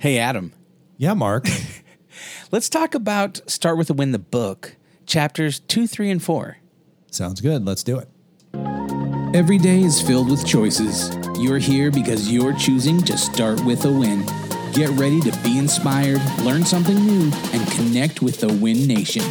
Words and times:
Hey, 0.00 0.18
Adam, 0.18 0.52
Yeah, 0.96 1.14
Mark. 1.14 1.48
let's 2.52 2.68
talk 2.68 2.94
about 2.94 3.40
Start 3.50 3.76
with 3.76 3.90
a 3.90 3.94
Win 3.94 4.12
the 4.12 4.18
book, 4.20 4.76
chapters 5.06 5.58
two, 5.58 5.88
three, 5.88 6.08
and 6.08 6.22
four. 6.22 6.58
Sounds 7.10 7.40
good. 7.40 7.64
Let's 7.66 7.82
do 7.82 7.98
it. 7.98 8.08
Every 9.34 9.58
day 9.58 9.80
is 9.80 10.00
filled 10.00 10.30
with 10.30 10.46
choices. 10.46 11.10
You're 11.40 11.58
here 11.58 11.90
because 11.90 12.30
you're 12.30 12.52
choosing 12.52 13.02
to 13.02 13.18
start 13.18 13.62
with 13.64 13.84
a 13.86 13.90
win. 13.90 14.24
Get 14.72 14.90
ready 14.90 15.20
to 15.20 15.36
be 15.42 15.58
inspired, 15.58 16.20
learn 16.42 16.64
something 16.64 16.94
new, 16.96 17.32
and 17.52 17.66
connect 17.72 18.22
with 18.22 18.38
the 18.38 18.52
Win 18.52 18.86
Nation. 18.86 19.24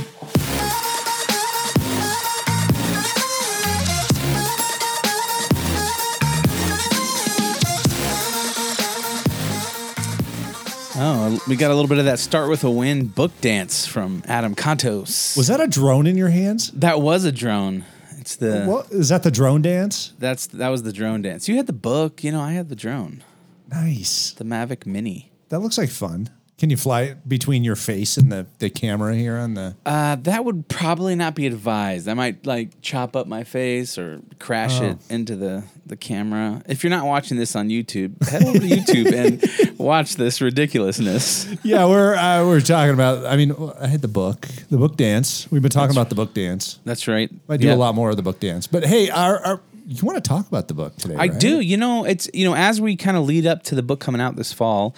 Oh, 11.30 11.42
we 11.48 11.58
got 11.58 11.72
a 11.72 11.76
little 11.76 11.90
bit 11.90 11.98
of 11.98 12.06
that 12.06 12.20
Start 12.20 12.50
with 12.50 12.64
a 12.64 12.72
Win 12.72 13.08
book 13.08 13.32
dance 13.42 13.86
from 13.86 14.24
Adam 14.28 14.56
Contos. 14.56 15.36
Was 15.36 15.48
that 15.48 15.60
a 15.60 15.68
drone 15.68 16.08
in 16.08 16.16
your 16.16 16.30
hands? 16.30 16.72
that 16.72 17.02
was 17.02 17.26
a 17.26 17.34
drone. 17.34 17.84
It's 18.18 18.38
the 18.38 18.64
What 18.64 18.90
is 18.92 19.10
that? 19.10 19.24
The 19.24 19.32
drone 19.32 19.62
dance? 19.62 20.14
that's 20.20 20.48
that 20.48 20.70
was 20.70 20.84
the 20.84 20.94
drone 20.94 21.22
dance. 21.22 21.50
You 21.50 21.58
had 21.58 21.68
the 21.68 21.74
book, 21.74 22.24
you 22.24 22.32
know, 22.32 22.40
I 22.42 22.54
had 22.54 22.70
the 22.70 22.78
drone. 22.78 23.24
Nice. 23.70 24.32
The 24.32 24.46
Mavic 24.46 24.86
Mini. 24.86 25.30
That 25.50 25.60
looks 25.60 25.78
like 25.78 25.90
fun. 25.90 26.30
Can 26.58 26.72
you 26.72 26.78
fly 26.78 27.02
it 27.04 27.30
between 27.30 27.64
your 27.64 27.76
face 27.76 28.18
and 28.18 28.32
the, 28.32 28.48
the 28.58 28.72
camera 28.72 29.16
here 29.16 29.38
on 29.38 29.54
the? 29.54 29.76
Uh, 29.86 30.16
that 30.16 30.44
would 30.44 30.68
probably 30.68 31.14
not 31.14 31.36
be 31.36 31.46
advised. 31.46 32.08
I 32.08 32.16
might 32.16 32.48
like 32.48 32.82
chop 32.82 33.16
up 33.16 33.28
my 33.28 33.44
face 33.44 33.96
or 34.00 34.22
crash 34.40 34.82
it 34.82 34.98
into 35.08 35.36
the, 35.36 35.64
the 35.86 35.96
camera. 35.96 36.64
If 36.68 36.84
you're 36.84 36.90
not 36.90 37.06
watching 37.06 37.38
this 37.38 37.56
on 37.56 37.70
YouTube, 37.70 38.28
head 38.28 38.44
over 38.44 38.58
to 38.58 38.66
YouTube 38.68 39.14
and 39.14 39.78
watch 39.80 40.16
this 40.16 40.42
ridiculousness. 40.42 41.48
yeah, 41.64 41.86
we're 41.86 42.16
uh, 42.16 42.44
we're 42.44 42.62
talking 42.62 42.94
about. 42.96 43.24
I 43.28 43.36
mean, 43.38 43.54
I 43.80 43.86
had 43.86 44.02
the 44.02 44.08
book, 44.08 44.48
the 44.72 44.78
book 44.78 44.98
dance. 44.98 45.48
We've 45.52 45.62
been 45.62 45.70
talking 45.70 45.96
about 45.96 46.10
the 46.10 46.16
book 46.16 46.34
dance. 46.34 46.80
That's 46.86 47.08
right. 47.08 47.30
I 47.48 47.58
do 47.58 47.68
Yeah. 47.68 47.76
a 47.76 47.78
lot 47.78 47.94
more 47.94 48.10
of 48.10 48.16
the 48.18 48.24
book 48.24 48.40
dance. 48.40 48.66
But 48.66 48.84
hey, 48.84 49.12
our, 49.12 49.38
our 49.46 49.62
you 49.86 50.04
want 50.06 50.22
to 50.22 50.28
talk 50.28 50.48
about 50.48 50.68
the 50.68 50.74
book 50.74 50.96
today? 50.98 51.14
I 51.16 51.28
right? 51.28 51.40
do. 51.40 51.60
You 51.60 51.78
know, 51.78 52.04
it's 52.04 52.28
you 52.34 52.46
know, 52.50 52.56
as 52.56 52.82
we 52.82 52.96
kind 52.96 53.16
of 53.16 53.26
lead 53.26 53.46
up 53.46 53.62
to 53.64 53.76
the 53.76 53.84
book 53.84 54.00
coming 54.00 54.20
out 54.20 54.36
this 54.36 54.52
fall, 54.52 54.96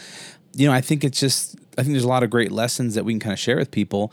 you 0.54 0.68
know, 0.68 0.74
I 0.74 0.82
think 0.82 1.04
it's 1.04 1.20
just 1.20 1.56
I 1.78 1.84
think 1.84 1.94
there's 1.94 2.04
a 2.04 2.10
lot 2.10 2.24
of 2.24 2.30
great 2.30 2.52
lessons 2.52 2.96
that 2.96 3.06
we 3.06 3.14
can 3.14 3.20
kind 3.20 3.34
of 3.34 3.40
share 3.40 3.58
with 3.58 3.72
people 3.72 4.12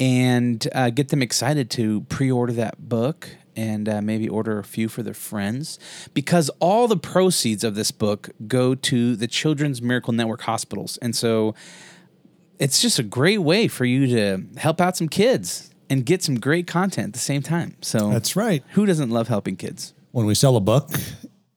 and 0.00 0.66
uh, 0.74 0.90
get 0.90 1.08
them 1.08 1.22
excited 1.22 1.70
to 1.70 2.00
pre-order 2.02 2.52
that 2.54 2.88
book 2.88 3.28
and 3.56 3.88
uh, 3.88 4.02
maybe 4.02 4.28
order 4.28 4.58
a 4.58 4.64
few 4.64 4.88
for 4.88 5.04
their 5.04 5.14
friends 5.14 5.78
because 6.12 6.50
all 6.58 6.88
the 6.88 6.96
proceeds 6.96 7.62
of 7.62 7.76
this 7.76 7.92
book 7.92 8.30
go 8.48 8.74
to 8.74 9.14
the 9.14 9.28
Children's 9.28 9.80
Miracle 9.80 10.12
Network 10.12 10.42
hospitals, 10.42 10.96
and 10.98 11.14
so 11.14 11.54
it's 12.58 12.80
just 12.80 12.98
a 12.98 13.02
great 13.02 13.38
way 13.38 13.68
for 13.68 13.84
you 13.84 14.06
to 14.08 14.44
help 14.56 14.80
out 14.80 14.96
some 14.96 15.08
kids 15.08 15.70
and 15.90 16.04
get 16.04 16.22
some 16.22 16.40
great 16.40 16.66
content 16.66 17.08
at 17.08 17.12
the 17.12 17.18
same 17.18 17.42
time. 17.42 17.76
So 17.80 18.10
That's 18.10 18.36
right. 18.36 18.64
Who 18.70 18.86
doesn't 18.86 19.10
love 19.10 19.28
helping 19.28 19.56
kids? 19.56 19.92
When 20.12 20.26
we 20.26 20.34
sell 20.34 20.56
a 20.56 20.60
book, 20.60 20.90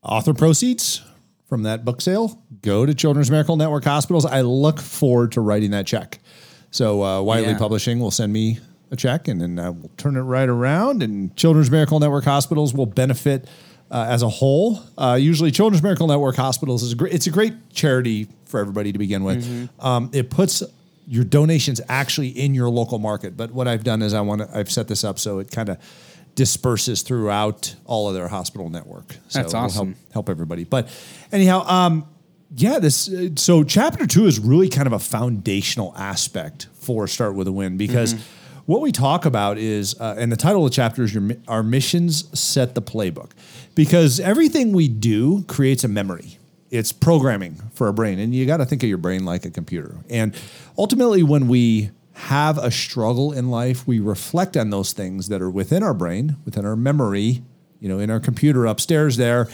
author 0.03 0.33
proceeds 0.33 1.01
from 1.47 1.63
that 1.63 1.85
book 1.85 2.01
sale 2.01 2.41
go 2.61 2.85
to 2.85 2.93
Children's 2.93 3.31
Miracle 3.31 3.55
Network 3.55 3.83
hospitals. 3.83 4.25
I 4.25 4.41
look 4.41 4.79
forward 4.79 5.31
to 5.33 5.41
writing 5.41 5.71
that 5.71 5.87
check. 5.87 6.19
So 6.71 7.03
uh, 7.03 7.21
Wiley 7.21 7.47
Yeah. 7.47 7.57
Publishing 7.57 7.99
will 7.99 8.11
send 8.11 8.33
me 8.33 8.59
a 8.91 8.95
check, 8.95 9.27
and 9.27 9.41
then 9.41 9.57
uh, 9.59 9.71
we'll 9.71 9.91
turn 9.97 10.15
it 10.15 10.21
right 10.21 10.47
around, 10.47 11.03
and 11.03 11.35
Children's 11.35 11.71
Miracle 11.71 11.99
Network 11.99 12.23
hospitals 12.25 12.73
will 12.73 12.85
benefit. 12.85 13.47
Uh, 13.89 14.05
as 14.09 14.21
a 14.21 14.27
whole, 14.27 14.81
uh, 14.97 15.17
usually 15.19 15.49
Children's 15.49 15.81
Miracle 15.81 16.07
Network 16.07 16.35
hospitals 16.35 16.83
is 16.83 16.91
a 16.91 16.95
great. 16.95 17.13
It's 17.13 17.25
a 17.27 17.31
great 17.31 17.53
charity 17.71 18.27
for 18.43 18.59
everybody 18.59 18.91
to 18.91 18.99
begin 18.99 19.23
with. 19.23 19.69
Um, 19.79 20.09
it 20.13 20.29
puts 20.29 20.61
your 21.07 21.23
donations 21.23 21.79
actually 21.87 22.27
in 22.27 22.53
your 22.53 22.69
local 22.69 22.99
market. 22.99 23.37
But 23.37 23.51
what 23.51 23.65
I've 23.65 23.85
done 23.85 24.01
is 24.01 24.13
I 24.13 24.19
want 24.19 24.41
to. 24.41 24.49
I've 24.57 24.69
set 24.69 24.89
this 24.89 25.05
up 25.05 25.17
so 25.17 25.39
it 25.39 25.51
kind 25.51 25.69
of 25.69 25.77
disperses 26.37 27.01
throughout 27.01 27.75
all 27.83 28.07
of 28.07 28.13
their 28.13 28.27
hospital 28.27 28.69
network. 28.69 29.17
So 29.27 29.39
That's 29.39 29.55
awesome. 29.55 29.95
Help, 29.95 30.13
help 30.13 30.29
everybody. 30.29 30.63
But 30.63 30.87
anyhow, 31.31 31.65
um, 31.67 32.07
yeah, 32.55 32.77
this. 32.79 33.09
uh, 33.11 33.29
So 33.35 33.63
chapter 33.63 34.05
two 34.05 34.27
is 34.27 34.39
really 34.39 34.69
kind 34.69 34.85
of 34.87 34.93
a 34.93 34.99
foundational 34.99 35.93
aspect 35.97 36.67
for 36.73 37.07
Start 37.07 37.35
with 37.35 37.47
a 37.49 37.51
Win 37.51 37.75
because. 37.75 38.15
What 38.65 38.81
we 38.81 38.91
talk 38.91 39.23
about 39.23 39.57
is, 39.57 39.97
uh, 39.97 40.15
and 40.17 40.29
the 40.29 40.35
title 40.35 40.65
of 40.65 40.71
the 40.71 40.75
chapter 40.75 41.01
is 41.03 41.13
your, 41.13 41.23
Our 41.47 41.63
Missions 41.63 42.37
Set 42.37 42.75
the 42.75 42.81
Playbook. 42.81 43.31
Because 43.75 44.19
everything 44.19 44.73
we 44.73 44.89
do 44.89 45.43
creates 45.43 45.85
a 45.85 45.87
memory 45.87 46.37
it's 46.69 46.91
programming 46.91 47.55
for 47.73 47.87
a 47.87 47.93
brain 47.93 48.19
and 48.19 48.35
you 48.35 48.45
got 48.45 48.57
to 48.57 48.65
think 48.65 48.83
of 48.83 48.89
your 48.89 48.97
brain 48.97 49.23
like 49.23 49.45
a 49.45 49.49
computer 49.49 49.95
and 50.09 50.35
ultimately 50.77 51.23
when 51.23 51.47
we 51.47 51.89
have 52.17 52.57
a 52.57 52.71
struggle 52.71 53.31
in 53.31 53.49
life 53.49 53.87
we 53.87 53.99
reflect 53.99 54.57
on 54.57 54.69
those 54.69 54.91
things 54.91 55.29
that 55.29 55.41
are 55.41 55.49
within 55.49 55.83
our 55.83 55.93
brain 55.93 56.35
within 56.45 56.65
our 56.65 56.75
memory 56.75 57.43
you 57.79 57.87
know 57.87 57.99
in 57.99 58.09
our 58.09 58.19
computer 58.19 58.65
upstairs 58.65 59.17
there 59.17 59.47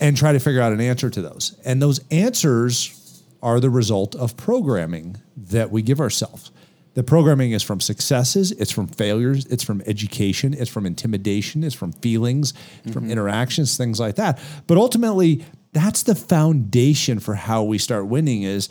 and 0.00 0.16
try 0.16 0.32
to 0.32 0.40
figure 0.40 0.60
out 0.60 0.72
an 0.72 0.80
answer 0.80 1.10
to 1.10 1.22
those. 1.22 1.58
And 1.64 1.80
those 1.80 2.00
answers 2.10 3.22
are 3.42 3.60
the 3.60 3.70
result 3.70 4.14
of 4.14 4.36
programming 4.36 5.16
that 5.36 5.70
we 5.70 5.82
give 5.82 6.00
ourselves. 6.00 6.50
The 6.94 7.02
programming 7.02 7.52
is 7.52 7.62
from 7.62 7.80
successes, 7.80 8.52
it's 8.52 8.70
from 8.70 8.86
failures, 8.86 9.44
it's 9.46 9.62
from 9.62 9.82
education, 9.86 10.54
it's 10.54 10.70
from 10.70 10.86
intimidation, 10.86 11.62
it's 11.62 11.74
from 11.74 11.92
feelings, 11.92 12.54
from 12.84 13.02
mm-hmm. 13.02 13.10
interactions, 13.10 13.76
things 13.76 14.00
like 14.00 14.16
that. 14.16 14.38
But 14.66 14.78
ultimately, 14.78 15.44
that's 15.72 16.04
the 16.04 16.14
foundation 16.14 17.20
for 17.20 17.34
how 17.34 17.62
we 17.64 17.76
start 17.76 18.06
winning 18.06 18.44
is 18.44 18.70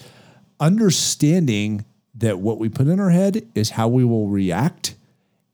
understanding 0.60 1.86
that 2.18 2.40
what 2.40 2.60
we 2.60 2.70
put 2.70 2.88
in 2.88 3.00
our 3.00 3.10
head 3.10 3.48
is 3.56 3.72
how 3.72 3.88
we 3.88 4.06
will 4.06 4.28
react 4.28 4.96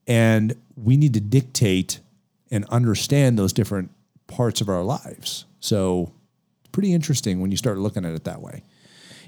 and 0.06 0.54
we 0.76 0.96
need 0.96 1.14
to 1.14 1.20
dictate 1.20 2.00
and 2.50 2.64
understand 2.66 3.38
those 3.38 3.52
different 3.52 3.90
parts 4.26 4.60
of 4.60 4.68
our 4.68 4.82
lives. 4.82 5.46
So, 5.60 6.12
it's 6.60 6.70
pretty 6.70 6.92
interesting 6.92 7.40
when 7.40 7.50
you 7.50 7.56
start 7.56 7.78
looking 7.78 8.04
at 8.04 8.14
it 8.14 8.24
that 8.24 8.40
way. 8.40 8.62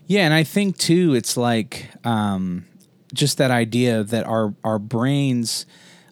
Yeah, 0.06 0.25
and 0.25 0.34
I 0.34 0.44
think 0.44 0.77
too, 0.77 1.15
it's 1.15 1.37
like 1.37 1.89
um, 2.05 2.67
just 3.12 3.39
that 3.39 3.50
idea 3.50 4.05
that 4.05 4.27
our 4.27 4.55
our 4.62 4.78
brains 4.78 5.67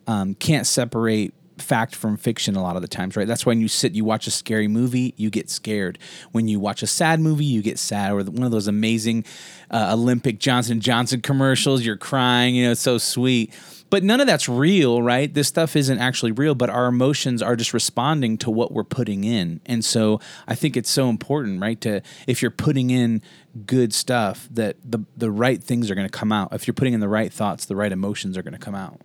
um, 0.06 0.34
can't 0.34 0.66
separate 0.66 1.34
fact 1.62 1.95
from 1.95 2.17
fiction 2.17 2.56
a 2.56 2.62
lot 2.62 2.77
of 2.77 2.83
the 2.83 2.89
times, 2.89 3.17
right? 3.17 3.27
That's 3.27 3.47
when 3.47 3.61
you 3.61 3.69
sit, 3.69 3.95
you 3.95 4.05
watch 4.05 4.27
a 4.27 4.31
scary 4.31 4.69
movie, 4.69 5.15
you 5.17 5.31
get 5.31 5.49
scared. 5.49 5.99
When 6.33 6.49
you 6.49 6.61
watch 6.61 6.83
a 6.83 6.87
sad 6.87 7.21
movie, 7.21 7.45
you 7.45 7.62
get 7.62 7.78
sad. 7.78 8.12
Or 8.12 8.23
one 8.23 8.43
of 8.43 8.50
those 8.50 8.69
amazing 8.69 9.25
uh, 9.71 9.91
Olympic 9.93 10.39
Johnson 10.39 10.81
Johnson 10.81 11.21
commercials, 11.21 11.83
you're 11.84 11.97
crying. 11.97 12.55
You 12.55 12.67
know, 12.67 12.73
it's 12.73 12.81
so 12.81 12.99
sweet. 12.99 13.55
But 13.93 14.03
none 14.03 14.23
of 14.23 14.27
that's 14.27 14.49
real, 14.49 15.03
right? 15.03 15.33
This 15.33 15.49
stuff 15.49 15.77
isn't 15.77 15.99
actually 15.99 16.33
real, 16.33 16.55
but 16.55 16.71
our 16.71 16.87
emotions 16.87 17.43
are 17.43 17.56
just 17.56 17.75
responding 17.75 18.39
to 18.39 18.50
what 18.50 18.73
we're 18.73 18.84
putting 18.84 19.25
in. 19.25 19.61
And 19.67 19.84
so 19.84 20.19
I 20.49 20.55
think 20.55 20.79
it's 20.79 20.89
so 20.89 21.11
important, 21.11 21.61
right? 21.61 21.79
To 21.83 22.00
if 22.27 22.41
you're 22.41 22.50
putting 22.50 22.89
in 22.89 23.21
good 23.67 23.93
stuff, 23.93 24.49
that 24.50 24.77
the 24.83 25.00
the 25.15 25.31
right 25.31 25.62
things 25.62 25.91
are 25.91 25.94
going 25.94 26.09
to 26.09 26.19
come 26.19 26.33
out. 26.33 26.55
If 26.55 26.67
you're 26.67 26.75
putting 26.75 26.94
in 26.94 27.00
the 27.00 27.09
right 27.09 27.31
thoughts, 27.31 27.67
the 27.67 27.77
right 27.77 27.93
emotions 27.93 28.39
are 28.39 28.43
going 28.43 28.55
to 28.55 28.59
come 28.59 28.75
out. 28.75 28.99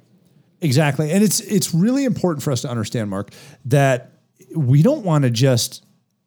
Exactly. 0.62 1.12
And 1.12 1.24
it's 1.24 1.40
it's 1.40 1.74
really 1.74 2.04
important 2.06 2.44
for 2.44 2.52
us 2.52 2.62
to 2.62 2.70
understand, 2.70 3.10
Mark, 3.10 3.32
that 3.66 4.12
we 4.56 4.82
don't 4.82 5.04
want 5.04 5.24
to 5.24 5.30
just 5.30 5.86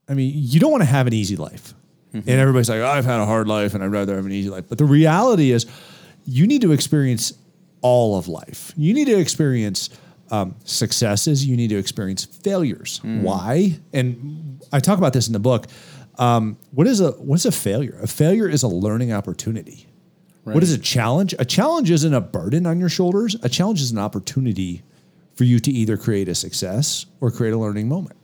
I 0.09 0.15
mean, 0.15 0.33
you 0.35 0.61
don't 0.61 0.71
want 0.73 0.83
to 0.83 0.89
have 0.89 1.07
an 1.07 1.13
easy 1.13 1.37
life. 1.37 1.75
And 2.13 2.29
everybody's 2.29 2.69
like, 2.69 2.81
I've 2.81 3.05
had 3.05 3.21
a 3.21 3.27
hard 3.27 3.47
life 3.47 3.75
and 3.75 3.85
I'd 3.85 3.93
rather 3.93 4.17
have 4.17 4.27
an 4.27 4.33
easy 4.33 4.51
life. 4.51 4.65
But 4.69 4.79
the 4.79 4.85
reality 4.85 5.53
is 5.53 5.67
you 6.27 6.47
need 6.49 6.63
to 6.63 6.73
experience 6.73 7.33
all 7.83 8.19
of 8.19 8.27
life. 8.27 8.73
You 8.77 8.93
need 8.93 9.05
to 9.07 9.19
experience 9.19 9.91
um, 10.33 10.57
successes. 10.65 11.47
You 11.47 11.57
need 11.57 11.69
to 11.69 11.77
experience 11.77 12.25
failures. 12.25 13.01
Why? 13.23 13.79
And 13.93 14.61
I 14.73 14.81
talk 14.81 14.99
about 14.99 15.13
this 15.13 15.29
in 15.29 15.33
the 15.33 15.39
book. 15.39 15.67
Um, 16.19 16.59
what 16.73 16.87
is 16.87 17.01
a 17.01 17.13
what's 17.13 17.45
a 17.45 17.53
failure? 17.53 17.99
A 18.03 18.07
failure 18.07 18.49
is 18.49 18.63
a 18.65 18.69
learning 18.69 19.13
opportunity. 19.13 19.87
What 20.45 20.63
is 20.63 20.73
a 20.73 20.79
challenge? 20.79 21.35
A 21.39 21.45
challenge 21.45 21.91
isn't 21.91 22.15
a 22.15 22.21
burden 22.21 22.67
on 22.67 22.81
your 22.81 22.89
shoulders. 22.89 23.37
A 23.43 23.49
challenge 23.49 23.81
is 23.81 23.91
an 23.91 23.99
opportunity 23.99 24.83
for 25.35 25.45
you 25.45 25.61
to 25.61 25.71
either 25.71 25.97
create 25.97 26.29
a 26.29 26.35
success 26.35 27.07
or 27.21 27.31
create 27.31 27.53
a 27.53 27.59
learning 27.59 27.89
moment. 27.89 28.17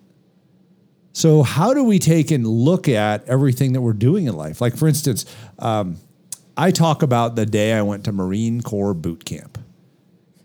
So, 1.12 1.42
how 1.42 1.72
do 1.72 1.82
we 1.84 1.98
take 1.98 2.30
and 2.30 2.46
look 2.46 2.88
at 2.88 3.26
everything 3.26 3.72
that 3.72 3.80
we're 3.80 3.94
doing 3.94 4.26
in 4.26 4.36
life? 4.36 4.60
Like, 4.60 4.76
for 4.76 4.86
instance, 4.86 5.24
um, 5.58 5.96
I 6.56 6.70
talk 6.70 7.02
about 7.02 7.36
the 7.36 7.46
day 7.46 7.72
I 7.72 7.82
went 7.82 8.04
to 8.04 8.12
Marine 8.12 8.60
Corps 8.60 8.94
boot 8.94 9.24
camp. 9.24 9.58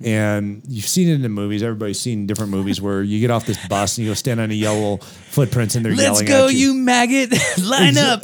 And 0.04 0.64
you've 0.68 0.88
seen 0.88 1.08
it 1.10 1.14
in 1.14 1.22
the 1.22 1.30
movies. 1.30 1.62
Everybody's 1.62 2.00
seen 2.00 2.26
different 2.26 2.52
movies 2.52 2.82
where 2.82 3.04
you 3.04 3.20
get 3.20 3.30
off 3.30 3.46
this 3.46 3.64
bus 3.68 3.98
and 3.98 4.06
you 4.06 4.12
go 4.12 4.16
stand 4.16 4.40
on 4.40 4.50
a 4.50 4.54
yellow 4.54 4.98
footprints 4.98 5.76
and 5.76 5.86
they're 5.86 5.94
Let's 5.94 6.22
yelling 6.22 6.26
go, 6.26 6.48
at 6.48 6.54
you 6.54 6.74
maggot! 6.74 7.32
Line 7.64 7.98
up. 7.98 8.24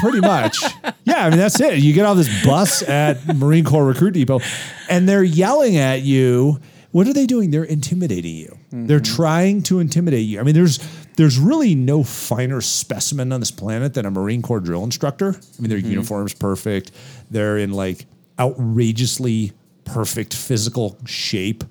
Pretty 0.00 0.20
much. 0.20 0.62
Yeah, 1.04 1.26
I 1.26 1.30
mean 1.30 1.38
that's 1.38 1.60
it. 1.60 1.78
You 1.78 1.92
get 1.92 2.06
off 2.06 2.16
this 2.16 2.44
bus 2.44 2.82
at 2.82 3.36
Marine 3.36 3.64
Corps 3.64 3.84
Recruit 3.84 4.12
Depot, 4.12 4.40
and 4.88 5.08
they're 5.08 5.24
yelling 5.24 5.76
at 5.76 6.02
you. 6.02 6.60
What 6.90 7.06
are 7.06 7.12
they 7.12 7.26
doing? 7.26 7.50
They're 7.50 7.64
intimidating 7.64 8.34
you. 8.34 8.58
They're 8.70 8.98
mm-hmm. 8.98 9.16
trying 9.16 9.62
to 9.64 9.78
intimidate 9.78 10.26
you. 10.26 10.40
I 10.40 10.42
mean, 10.42 10.54
there's 10.54 10.78
there's 11.16 11.38
really 11.38 11.74
no 11.74 12.02
finer 12.02 12.60
specimen 12.60 13.32
on 13.32 13.40
this 13.40 13.50
planet 13.50 13.94
than 13.94 14.06
a 14.06 14.10
Marine 14.10 14.42
Corps 14.42 14.60
drill 14.60 14.84
instructor. 14.84 15.28
I 15.28 15.62
mean, 15.62 15.68
their 15.68 15.78
mm-hmm. 15.78 15.90
uniform's 15.90 16.34
perfect. 16.34 16.92
They're 17.30 17.58
in 17.58 17.72
like 17.72 18.06
outrageously 18.38 19.52
perfect 19.84 20.34
physical 20.34 20.98
shape, 21.06 21.64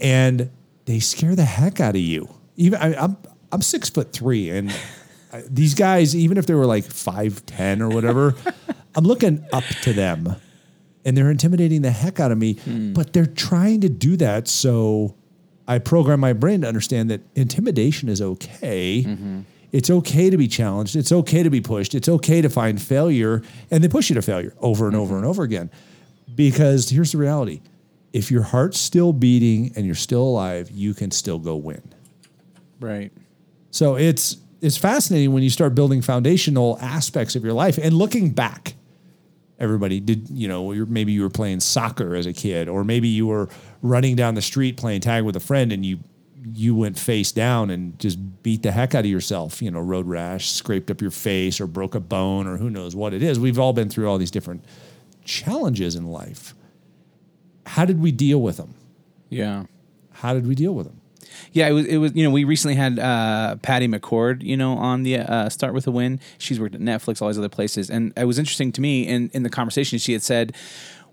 and 0.00 0.50
they 0.86 0.98
scare 0.98 1.36
the 1.36 1.44
heck 1.44 1.80
out 1.80 1.94
of 1.94 2.00
you. 2.00 2.28
Even 2.56 2.80
I, 2.80 2.94
I'm 2.96 3.16
I'm 3.52 3.62
six 3.62 3.88
foot 3.88 4.12
three, 4.12 4.50
and 4.50 4.74
I- 5.32 5.44
these 5.48 5.74
guys, 5.74 6.14
even 6.14 6.38
if 6.38 6.46
they 6.46 6.54
were 6.54 6.66
like 6.66 6.84
five 6.84 7.44
ten 7.46 7.82
or 7.82 7.88
whatever, 7.88 8.34
I'm 8.94 9.04
looking 9.04 9.44
up 9.52 9.64
to 9.82 9.92
them, 9.92 10.36
and 11.04 11.16
they're 11.16 11.30
intimidating 11.30 11.82
the 11.82 11.90
heck 11.90 12.20
out 12.20 12.32
of 12.32 12.38
me. 12.38 12.54
Hmm. 12.54 12.92
But 12.92 13.12
they're 13.12 13.26
trying 13.26 13.82
to 13.82 13.88
do 13.88 14.16
that 14.16 14.48
so 14.48 15.14
I 15.70 15.78
program 15.78 16.18
my 16.18 16.32
brain 16.32 16.62
to 16.62 16.66
understand 16.66 17.10
that 17.10 17.20
intimidation 17.36 18.08
is 18.08 18.20
okay. 18.20 19.04
Mm-hmm. 19.06 19.40
It's 19.70 19.88
okay 19.88 20.28
to 20.28 20.36
be 20.36 20.48
challenged. 20.48 20.96
It's 20.96 21.12
okay 21.12 21.44
to 21.44 21.50
be 21.50 21.60
pushed. 21.60 21.94
It's 21.94 22.08
okay 22.08 22.42
to 22.42 22.48
find 22.48 22.82
failure, 22.82 23.42
and 23.70 23.84
they 23.84 23.86
push 23.86 24.10
you 24.10 24.14
to 24.14 24.22
failure 24.22 24.52
over 24.58 24.88
and 24.88 24.96
over 24.96 25.10
mm-hmm. 25.10 25.18
and 25.18 25.26
over 25.26 25.44
again. 25.44 25.70
Because 26.34 26.90
here's 26.90 27.12
the 27.12 27.18
reality: 27.18 27.60
if 28.12 28.32
your 28.32 28.42
heart's 28.42 28.80
still 28.80 29.12
beating 29.12 29.72
and 29.76 29.86
you're 29.86 29.94
still 29.94 30.22
alive, 30.22 30.70
you 30.72 30.92
can 30.92 31.12
still 31.12 31.38
go 31.38 31.54
win. 31.54 31.82
Right. 32.80 33.12
So 33.70 33.94
it's 33.94 34.38
it's 34.60 34.76
fascinating 34.76 35.32
when 35.32 35.42
you 35.42 35.50
start 35.50 35.74
building 35.74 36.02
foundational 36.02 36.78
aspects 36.80 37.36
of 37.36 37.44
your 37.44 37.52
life 37.52 37.78
and 37.78 37.94
looking 37.94 38.30
back. 38.30 38.74
Everybody 39.58 40.00
did, 40.00 40.28
you 40.30 40.48
know, 40.48 40.72
maybe 40.86 41.12
you 41.12 41.22
were 41.22 41.30
playing 41.30 41.60
soccer 41.60 42.14
as 42.14 42.26
a 42.26 42.32
kid, 42.32 42.68
or 42.68 42.82
maybe 42.82 43.08
you 43.08 43.26
were 43.26 43.48
running 43.82 44.16
down 44.16 44.34
the 44.34 44.42
street 44.42 44.76
playing 44.76 45.02
tag 45.02 45.24
with 45.24 45.36
a 45.36 45.40
friend, 45.40 45.72
and 45.72 45.84
you 45.84 45.98
you 46.54 46.74
went 46.74 46.98
face 46.98 47.32
down 47.32 47.68
and 47.68 47.98
just 47.98 48.42
beat 48.42 48.62
the 48.62 48.72
heck 48.72 48.94
out 48.94 49.04
of 49.04 49.10
yourself. 49.10 49.60
You 49.60 49.70
know, 49.70 49.80
road 49.80 50.06
rash, 50.06 50.50
scraped 50.50 50.90
up 50.90 51.02
your 51.02 51.10
face, 51.10 51.60
or 51.60 51.66
broke 51.66 51.94
a 51.94 52.00
bone, 52.00 52.46
or 52.46 52.56
who 52.56 52.70
knows 52.70 52.96
what 52.96 53.12
it 53.12 53.22
is. 53.22 53.38
We've 53.38 53.58
all 53.58 53.74
been 53.74 53.90
through 53.90 54.08
all 54.08 54.16
these 54.16 54.30
different 54.30 54.64
challenges 55.24 55.94
in 55.94 56.06
life. 56.06 56.54
How 57.66 57.84
did 57.84 58.00
we 58.00 58.12
deal 58.12 58.40
with 58.40 58.56
them? 58.56 58.74
Yeah. 59.28 59.64
How 60.12 60.32
did 60.32 60.46
we 60.46 60.54
deal 60.54 60.74
with 60.74 60.86
them? 60.86 60.99
Yeah, 61.52 61.68
it 61.68 61.72
was. 61.72 61.86
It 61.86 61.96
was. 61.98 62.14
You 62.14 62.24
know, 62.24 62.30
we 62.30 62.44
recently 62.44 62.74
had 62.74 62.98
uh, 62.98 63.56
Patty 63.56 63.88
McCord. 63.88 64.42
You 64.42 64.56
know, 64.56 64.72
on 64.72 65.02
the 65.02 65.18
uh, 65.18 65.48
Start 65.48 65.74
with 65.74 65.86
a 65.86 65.90
Win. 65.90 66.20
She's 66.38 66.60
worked 66.60 66.74
at 66.74 66.80
Netflix, 66.80 67.20
all 67.20 67.28
these 67.28 67.38
other 67.38 67.48
places, 67.48 67.90
and 67.90 68.12
it 68.16 68.24
was 68.24 68.38
interesting 68.38 68.72
to 68.72 68.80
me. 68.80 69.06
In 69.06 69.30
in 69.34 69.42
the 69.42 69.50
conversation, 69.50 69.98
she 69.98 70.12
had 70.12 70.22
said 70.22 70.54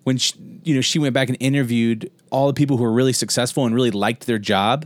when 0.03 0.17
she, 0.17 0.33
you 0.63 0.75
know 0.75 0.81
she 0.81 0.99
went 0.99 1.13
back 1.13 1.27
and 1.27 1.37
interviewed 1.39 2.11
all 2.29 2.47
the 2.47 2.53
people 2.53 2.77
who 2.77 2.83
were 2.83 2.93
really 2.93 3.13
successful 3.13 3.65
and 3.65 3.75
really 3.75 3.91
liked 3.91 4.25
their 4.25 4.39
job. 4.39 4.85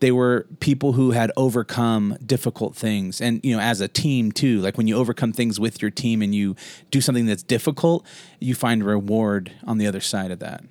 They 0.00 0.12
were 0.12 0.46
people 0.60 0.92
who 0.92 1.10
had 1.10 1.32
overcome 1.36 2.16
difficult 2.24 2.76
things, 2.76 3.20
and 3.20 3.40
you 3.42 3.56
know, 3.56 3.62
as 3.62 3.80
a 3.80 3.88
team 3.88 4.32
too. 4.32 4.60
Like 4.60 4.76
when 4.76 4.86
you 4.86 4.96
overcome 4.96 5.32
things 5.32 5.58
with 5.58 5.82
your 5.82 5.90
team 5.90 6.22
and 6.22 6.34
you 6.34 6.56
do 6.90 7.00
something 7.00 7.26
that's 7.26 7.42
difficult, 7.42 8.06
you 8.38 8.54
find 8.54 8.84
reward 8.84 9.52
on 9.64 9.78
the 9.78 9.86
other 9.86 10.00
side 10.00 10.30
of 10.30 10.38
that. 10.38 10.64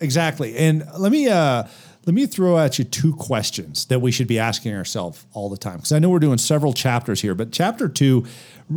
Exactly. 0.00 0.56
And 0.56 0.84
let 0.98 1.12
me 1.12 1.28
uh, 1.28 1.64
let 2.06 2.14
me 2.14 2.26
throw 2.26 2.58
at 2.58 2.78
you 2.78 2.84
two 2.84 3.14
questions 3.14 3.86
that 3.86 4.00
we 4.00 4.10
should 4.10 4.26
be 4.26 4.38
asking 4.38 4.74
ourselves 4.74 5.24
all 5.32 5.48
the 5.48 5.56
time 5.56 5.76
because 5.76 5.92
I 5.92 5.98
know 5.98 6.10
we're 6.10 6.18
doing 6.18 6.38
several 6.38 6.72
chapters 6.72 7.20
here, 7.20 7.34
but 7.34 7.50
chapter 7.50 7.88
two 7.88 8.26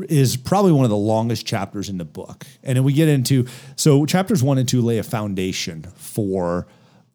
is 0.07 0.37
probably 0.37 0.71
one 0.71 0.85
of 0.85 0.89
the 0.89 0.97
longest 0.97 1.45
chapters 1.45 1.89
in 1.89 1.97
the 1.97 2.05
book. 2.05 2.45
And 2.63 2.77
then 2.77 2.83
we 2.83 2.93
get 2.93 3.09
into 3.09 3.45
so 3.75 4.05
chapters 4.05 4.41
one 4.41 4.57
and 4.57 4.67
two 4.67 4.81
lay 4.81 4.97
a 4.97 5.03
foundation 5.03 5.83
for 5.95 6.67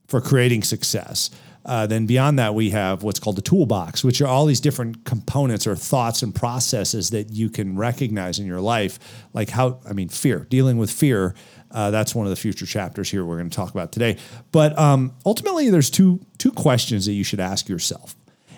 for 0.06 0.20
creating 0.20 0.62
success. 0.62 1.30
Uh, 1.64 1.86
then 1.86 2.06
beyond 2.06 2.38
that, 2.38 2.54
we 2.54 2.70
have 2.70 3.02
what's 3.02 3.20
called 3.20 3.36
the 3.36 3.42
toolbox, 3.42 4.02
which 4.02 4.20
are 4.20 4.26
all 4.26 4.46
these 4.46 4.60
different 4.60 5.04
components 5.04 5.66
or 5.66 5.76
thoughts 5.76 6.22
and 6.22 6.34
processes 6.34 7.10
that 7.10 7.30
you 7.30 7.48
can 7.48 7.76
recognize 7.76 8.38
in 8.38 8.46
your 8.46 8.60
life, 8.60 8.98
like 9.32 9.50
how 9.50 9.78
I 9.88 9.92
mean, 9.92 10.08
fear, 10.08 10.40
dealing 10.50 10.76
with 10.76 10.90
fear. 10.90 11.34
Uh, 11.72 11.90
that's 11.90 12.14
one 12.14 12.26
of 12.26 12.30
the 12.30 12.36
future 12.36 12.66
chapters 12.66 13.10
here 13.10 13.24
we're 13.24 13.38
going 13.38 13.50
to 13.50 13.56
talk 13.56 13.70
about 13.70 13.92
today. 13.92 14.18
But 14.52 14.78
um, 14.78 15.14
ultimately, 15.24 15.70
there's 15.70 15.90
two 15.90 16.20
two 16.38 16.52
questions 16.52 17.06
that 17.06 17.12
you 17.12 17.24
should 17.24 17.40
ask 17.40 17.68
yourself, 17.68 18.14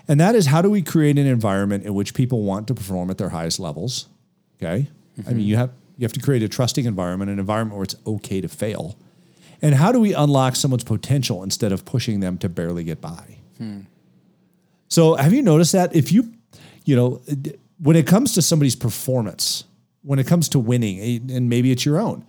and 0.08 0.18
that 0.20 0.34
is 0.34 0.46
how 0.46 0.62
do 0.62 0.70
we 0.70 0.82
create 0.82 1.18
an 1.18 1.26
environment 1.26 1.84
in 1.84 1.94
which 1.94 2.14
people 2.14 2.42
want 2.42 2.66
to 2.68 2.74
perform 2.74 3.10
at 3.10 3.18
their 3.18 3.30
highest 3.30 3.60
levels? 3.60 4.08
Okay, 4.60 4.88
I 5.26 5.30
mean 5.32 5.46
you 5.46 5.56
have 5.56 5.70
you 5.96 6.04
have 6.04 6.12
to 6.14 6.20
create 6.20 6.42
a 6.42 6.48
trusting 6.48 6.84
environment, 6.86 7.30
an 7.30 7.38
environment 7.38 7.76
where 7.76 7.84
it's 7.84 7.96
okay 8.06 8.40
to 8.40 8.48
fail. 8.48 8.96
And 9.62 9.74
how 9.76 9.92
do 9.92 10.00
we 10.00 10.12
unlock 10.12 10.56
someone's 10.56 10.84
potential 10.84 11.42
instead 11.42 11.72
of 11.72 11.84
pushing 11.84 12.20
them 12.20 12.36
to 12.38 12.48
barely 12.48 12.84
get 12.84 13.00
by? 13.00 13.38
So, 14.88 15.14
have 15.14 15.32
you 15.32 15.40
noticed 15.42 15.72
that 15.72 15.94
if 15.94 16.12
you, 16.12 16.34
you 16.84 16.96
know, 16.96 17.22
when 17.78 17.96
it 17.96 18.06
comes 18.06 18.34
to 18.34 18.42
somebody's 18.42 18.76
performance, 18.76 19.64
when 20.02 20.18
it 20.18 20.26
comes 20.26 20.48
to 20.50 20.58
winning, 20.58 21.30
and 21.30 21.48
maybe 21.48 21.70
it's 21.70 21.84
your 21.86 21.98
own, 21.98 22.26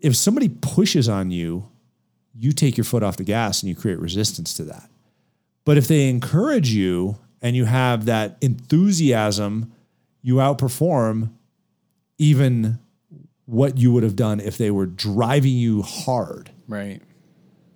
if 0.00 0.16
somebody 0.16 0.48
pushes 0.48 1.08
on 1.08 1.30
you, 1.30 1.68
you 2.34 2.52
take 2.52 2.76
your 2.76 2.84
foot 2.84 3.02
off 3.02 3.16
the 3.16 3.24
gas 3.24 3.62
and 3.62 3.68
you 3.68 3.74
create 3.74 3.98
resistance 3.98 4.54
to 4.54 4.64
that. 4.64 4.88
But 5.64 5.76
if 5.76 5.88
they 5.88 6.08
encourage 6.08 6.70
you 6.70 7.18
and 7.42 7.56
you 7.56 7.64
have 7.64 8.04
that 8.06 8.38
enthusiasm, 8.40 9.72
you 10.22 10.36
outperform 10.36 11.30
even 12.18 12.78
what 13.46 13.78
you 13.78 13.92
would 13.92 14.02
have 14.02 14.16
done 14.16 14.40
if 14.40 14.58
they 14.58 14.70
were 14.70 14.86
driving 14.86 15.54
you 15.54 15.82
hard. 15.82 16.50
Right. 16.68 17.00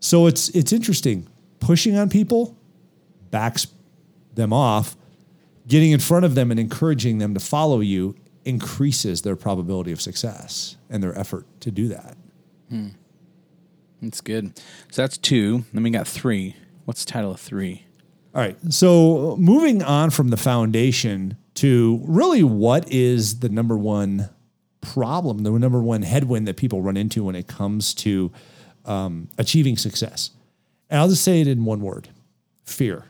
So 0.01 0.27
it's 0.27 0.49
it's 0.51 0.73
interesting. 0.73 1.27
Pushing 1.61 1.97
on 1.97 2.09
people 2.09 2.57
backs 3.31 3.67
them 4.35 4.53
off. 4.53 4.97
Getting 5.67 5.93
in 5.93 6.01
front 6.01 6.25
of 6.25 6.35
them 6.35 6.51
and 6.51 6.59
encouraging 6.59 7.19
them 7.19 7.35
to 7.35 7.41
follow 7.41 7.81
you 7.81 8.17
increases 8.45 9.23
their 9.23 9.37
probability 9.37 9.93
of 9.93 10.01
success 10.01 10.77
and 10.91 11.03
their 11.03 11.17
effort 11.19 11.47
to 11.61 11.71
do 11.71 11.89
that. 11.89 12.17
That's 14.01 14.21
good. 14.21 14.59
So 14.91 15.03
that's 15.03 15.17
two. 15.17 15.65
Then 15.73 15.83
we 15.83 15.91
got 15.91 16.09
three. 16.09 16.57
What's 16.85 17.05
the 17.05 17.13
title 17.13 17.31
of 17.31 17.41
three? 17.41 17.85
All 18.35 18.41
right. 18.41 18.57
So 18.71 19.37
moving 19.39 19.83
on 19.83 20.11
from 20.11 20.29
the 20.29 20.37
foundation 20.37 21.37
to 21.55 22.01
really 22.05 22.43
what 22.43 22.91
is 22.91 23.41
the 23.41 23.49
number 23.49 23.77
one 23.77 24.31
problem, 24.81 25.45
the 25.45 25.51
number 25.53 25.81
one 25.81 26.03
headwind 26.03 26.49
that 26.49 26.57
people 26.57 26.83
run 26.83 26.97
into 26.97 27.25
when 27.25 27.37
it 27.37 27.47
comes 27.47 27.95
to 27.95 28.33
um, 28.85 29.29
achieving 29.39 29.77
success. 29.77 30.31
And 30.91 30.99
I'll 30.99 31.09
just 31.09 31.23
say 31.23 31.41
it 31.41 31.47
in 31.47 31.65
one 31.65 31.81
word 31.81 32.09
fear. 32.65 33.05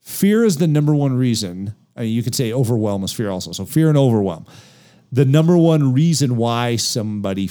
Fear 0.00 0.44
is 0.44 0.58
the 0.58 0.66
number 0.66 0.94
one 0.94 1.16
reason. 1.16 1.74
I 1.96 2.02
mean, 2.02 2.12
you 2.12 2.22
could 2.22 2.34
say 2.34 2.52
overwhelm 2.52 3.04
is 3.04 3.12
fear 3.12 3.30
also. 3.30 3.52
So 3.52 3.64
fear 3.64 3.88
and 3.88 3.96
overwhelm. 3.96 4.46
The 5.12 5.24
number 5.24 5.56
one 5.56 5.92
reason 5.92 6.36
why 6.36 6.76
somebody 6.76 7.50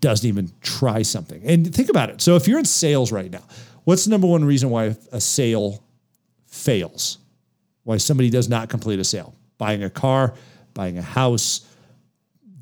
doesn't 0.00 0.26
even 0.26 0.50
try 0.60 1.02
something. 1.02 1.40
And 1.44 1.72
think 1.74 1.88
about 1.88 2.10
it. 2.10 2.20
So 2.20 2.36
if 2.36 2.48
you're 2.48 2.58
in 2.58 2.64
sales 2.64 3.12
right 3.12 3.30
now, 3.30 3.44
what's 3.84 4.04
the 4.04 4.10
number 4.10 4.26
one 4.26 4.44
reason 4.44 4.70
why 4.70 4.96
a 5.12 5.20
sale 5.20 5.84
fails? 6.46 7.18
Why 7.84 7.98
somebody 7.98 8.30
does 8.30 8.48
not 8.48 8.68
complete 8.68 8.98
a 8.98 9.04
sale? 9.04 9.34
Buying 9.58 9.84
a 9.84 9.90
car, 9.90 10.34
buying 10.74 10.98
a 10.98 11.02
house, 11.02 11.64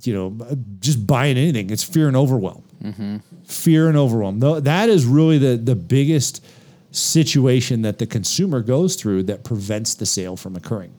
you 0.03 0.15
know, 0.15 0.57
just 0.81 1.07
buying 1.07 1.39
anything. 1.39 1.71
It's 1.71 1.83
fear 1.83 2.09
and 2.09 2.17
overwhelm. 2.17 2.63
Mm-hmm. 2.83 3.17
Fear 3.45 3.89
and 3.89 3.97
overwhelm. 3.97 4.41
That 4.41 4.89
is 4.91 5.07
really 5.07 5.39
the 5.39 5.57
the 5.57 5.75
biggest 5.75 6.45
situation 6.91 7.83
that 7.83 7.99
the 7.99 8.07
consumer 8.07 8.61
goes 8.61 8.95
through 8.97 9.25
that 9.25 9.43
prevents 9.43 9.95
the 9.95 10.07
sale 10.07 10.37
from 10.37 10.55
occurring. 10.57 10.93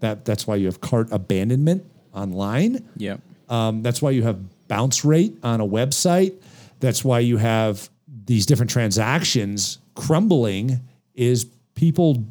That 0.00 0.24
that's 0.24 0.46
why 0.46 0.56
you 0.56 0.66
have 0.66 0.80
cart 0.80 1.08
abandonment 1.10 1.84
online. 2.12 2.88
Yep. 2.96 3.20
Um, 3.48 3.82
that's 3.82 4.00
why 4.00 4.10
you 4.10 4.22
have 4.22 4.38
bounce 4.68 5.04
rate 5.04 5.36
on 5.42 5.60
a 5.60 5.66
website. 5.66 6.34
That's 6.80 7.04
why 7.04 7.20
you 7.20 7.36
have 7.36 7.88
these 8.26 8.46
different 8.46 8.70
transactions 8.70 9.78
crumbling. 9.94 10.80
Is 11.14 11.46
people 11.74 12.24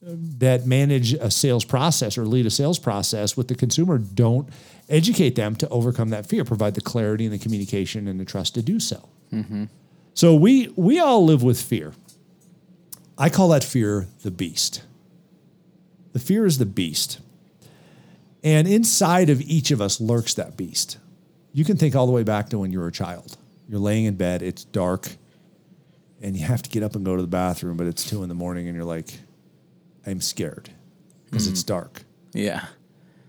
that 0.00 0.66
manage 0.66 1.12
a 1.14 1.30
sales 1.30 1.64
process 1.64 2.16
or 2.16 2.24
lead 2.24 2.46
a 2.46 2.50
sales 2.50 2.78
process 2.78 3.36
with 3.36 3.48
the 3.48 3.54
consumer 3.54 3.98
don't 3.98 4.48
educate 4.88 5.34
them 5.34 5.54
to 5.56 5.68
overcome 5.68 6.08
that 6.10 6.24
fear, 6.26 6.44
provide 6.44 6.74
the 6.74 6.80
clarity 6.80 7.24
and 7.26 7.34
the 7.34 7.38
communication 7.38 8.08
and 8.08 8.18
the 8.18 8.24
trust 8.24 8.54
to 8.54 8.62
do 8.62 8.80
so. 8.80 9.08
So 10.14 10.34
we 10.34 10.72
we 10.76 10.98
all 10.98 11.24
live 11.24 11.42
with 11.42 11.60
fear. 11.60 11.92
I 13.18 13.28
call 13.28 13.48
that 13.48 13.64
fear 13.64 14.06
the 14.22 14.30
beast. 14.30 14.82
The 16.12 16.18
fear 16.18 16.46
is 16.46 16.58
the 16.58 16.66
beast. 16.66 17.20
And 18.42 18.68
inside 18.68 19.30
of 19.30 19.40
each 19.42 19.70
of 19.70 19.80
us 19.80 20.00
lurks 20.00 20.34
that 20.34 20.56
beast. 20.56 20.98
You 21.52 21.64
can 21.64 21.76
think 21.76 21.96
all 21.96 22.06
the 22.06 22.12
way 22.12 22.22
back 22.22 22.50
to 22.50 22.58
when 22.58 22.72
you 22.72 22.78
were 22.78 22.86
a 22.86 22.92
child. 22.92 23.36
You're 23.68 23.80
laying 23.80 24.04
in 24.04 24.14
bed, 24.14 24.42
it's 24.42 24.64
dark, 24.64 25.08
and 26.22 26.36
you 26.36 26.46
have 26.46 26.62
to 26.62 26.70
get 26.70 26.82
up 26.82 26.94
and 26.94 27.04
go 27.04 27.16
to 27.16 27.22
the 27.22 27.28
bathroom, 27.28 27.76
but 27.76 27.86
it's 27.86 28.08
two 28.08 28.22
in 28.22 28.28
the 28.28 28.34
morning, 28.34 28.66
and 28.66 28.76
you're 28.76 28.84
like, 28.84 29.18
I'm 30.06 30.20
scared 30.20 30.70
because 31.26 31.46
it's 31.46 31.62
mm. 31.62 31.66
dark. 31.66 32.02
Yeah. 32.32 32.66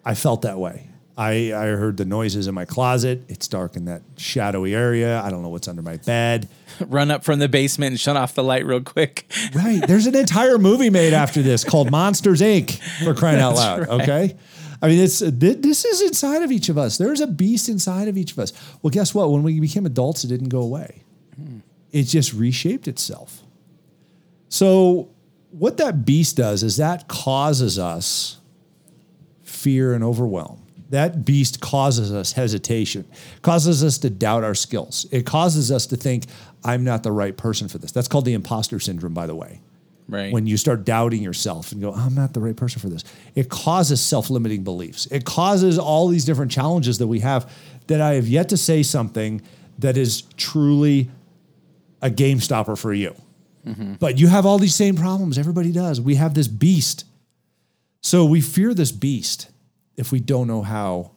I 0.05 0.15
felt 0.15 0.43
that 0.43 0.57
way. 0.57 0.87
I, 1.19 1.51
I 1.53 1.65
heard 1.75 1.97
the 1.97 2.05
noises 2.05 2.47
in 2.47 2.55
my 2.55 2.63
closet. 2.63 3.23
It's 3.27 3.49
dark 3.49 3.75
in 3.75 3.83
that 3.85 4.03
shadowy 4.15 4.73
area. 4.73 5.21
I 5.21 5.29
don't 5.29 5.41
know 5.43 5.49
what's 5.49 5.67
under 5.67 5.81
my 5.81 5.97
bed. 5.97 6.47
Run 6.79 7.11
up 7.11 7.25
from 7.25 7.39
the 7.39 7.49
basement 7.49 7.91
and 7.91 7.99
shut 7.99 8.15
off 8.15 8.35
the 8.35 8.43
light 8.43 8.65
real 8.65 8.81
quick. 8.81 9.29
Right. 9.53 9.85
There's 9.85 10.05
an 10.05 10.15
entire 10.15 10.57
movie 10.57 10.89
made 10.89 11.11
after 11.11 11.41
this 11.41 11.63
called 11.63 11.89
Monsters 11.91 12.39
Inc. 12.39 12.79
for 13.03 13.13
crying 13.13 13.39
out 13.39 13.55
loud. 13.55 13.79
right. 13.79 14.01
Okay. 14.01 14.37
I 14.81 14.87
mean, 14.87 14.99
it's 14.99 15.19
this 15.19 15.83
is 15.85 16.01
inside 16.01 16.43
of 16.43 16.51
each 16.51 16.69
of 16.69 16.77
us. 16.77 16.97
There's 16.97 17.19
a 17.19 17.27
beast 17.27 17.67
inside 17.67 18.07
of 18.07 18.17
each 18.17 18.31
of 18.31 18.39
us. 18.39 18.53
Well, 18.81 18.91
guess 18.91 19.13
what? 19.13 19.31
When 19.31 19.43
we 19.43 19.59
became 19.59 19.85
adults, 19.85 20.23
it 20.23 20.27
didn't 20.27 20.49
go 20.49 20.61
away. 20.61 21.03
Hmm. 21.35 21.59
It 21.91 22.03
just 22.03 22.33
reshaped 22.33 22.87
itself. 22.87 23.41
So, 24.49 25.09
what 25.51 25.77
that 25.77 26.05
beast 26.05 26.37
does 26.37 26.63
is 26.63 26.77
that 26.77 27.07
causes 27.07 27.79
us 27.79 28.37
fear 29.43 29.93
and 29.93 30.03
overwhelm. 30.03 30.58
That 30.89 31.23
beast 31.23 31.61
causes 31.61 32.11
us 32.11 32.31
hesitation, 32.31 33.05
causes 33.41 33.83
us 33.83 33.99
to 33.99 34.09
doubt 34.09 34.43
our 34.43 34.55
skills. 34.55 35.05
It 35.11 35.25
causes 35.25 35.71
us 35.71 35.85
to 35.87 35.95
think, 35.95 36.25
I'm 36.63 36.83
not 36.83 37.03
the 37.03 37.11
right 37.11 37.35
person 37.37 37.67
for 37.67 37.77
this. 37.77 37.91
That's 37.91 38.07
called 38.07 38.25
the 38.25 38.33
imposter 38.33 38.79
syndrome, 38.79 39.13
by 39.13 39.27
the 39.27 39.35
way. 39.35 39.61
Right. 40.07 40.33
When 40.33 40.47
you 40.47 40.57
start 40.57 40.85
doubting 40.85 41.21
yourself 41.21 41.71
and 41.71 41.79
go, 41.79 41.93
I'm 41.93 42.15
not 42.15 42.33
the 42.33 42.39
right 42.39 42.55
person 42.55 42.81
for 42.81 42.89
this, 42.89 43.03
it 43.35 43.49
causes 43.49 44.01
self 44.01 44.31
limiting 44.31 44.63
beliefs. 44.63 45.05
It 45.11 45.23
causes 45.23 45.77
all 45.77 46.07
these 46.07 46.25
different 46.25 46.51
challenges 46.51 46.97
that 46.97 47.07
we 47.07 47.19
have 47.19 47.51
that 47.85 48.01
I 48.01 48.15
have 48.15 48.27
yet 48.27 48.49
to 48.49 48.57
say 48.57 48.81
something 48.81 49.43
that 49.77 49.97
is 49.97 50.23
truly 50.35 51.11
a 52.01 52.09
game 52.09 52.39
stopper 52.39 52.75
for 52.75 52.91
you. 52.91 53.13
Mm-hmm. 53.67 53.93
But 53.99 54.17
you 54.17 54.27
have 54.27 54.47
all 54.47 54.57
these 54.57 54.73
same 54.73 54.95
problems. 54.95 55.37
Everybody 55.37 55.71
does. 55.71 56.01
We 56.01 56.15
have 56.15 56.33
this 56.33 56.47
beast. 56.47 57.05
So 58.01 58.25
we 58.25 58.41
fear 58.41 58.73
this 58.73 58.91
beast 58.91 59.49
if 59.99 60.11
we 60.11 60.19
don't 60.19 60.47
know 60.47 60.61
how 60.61 61.11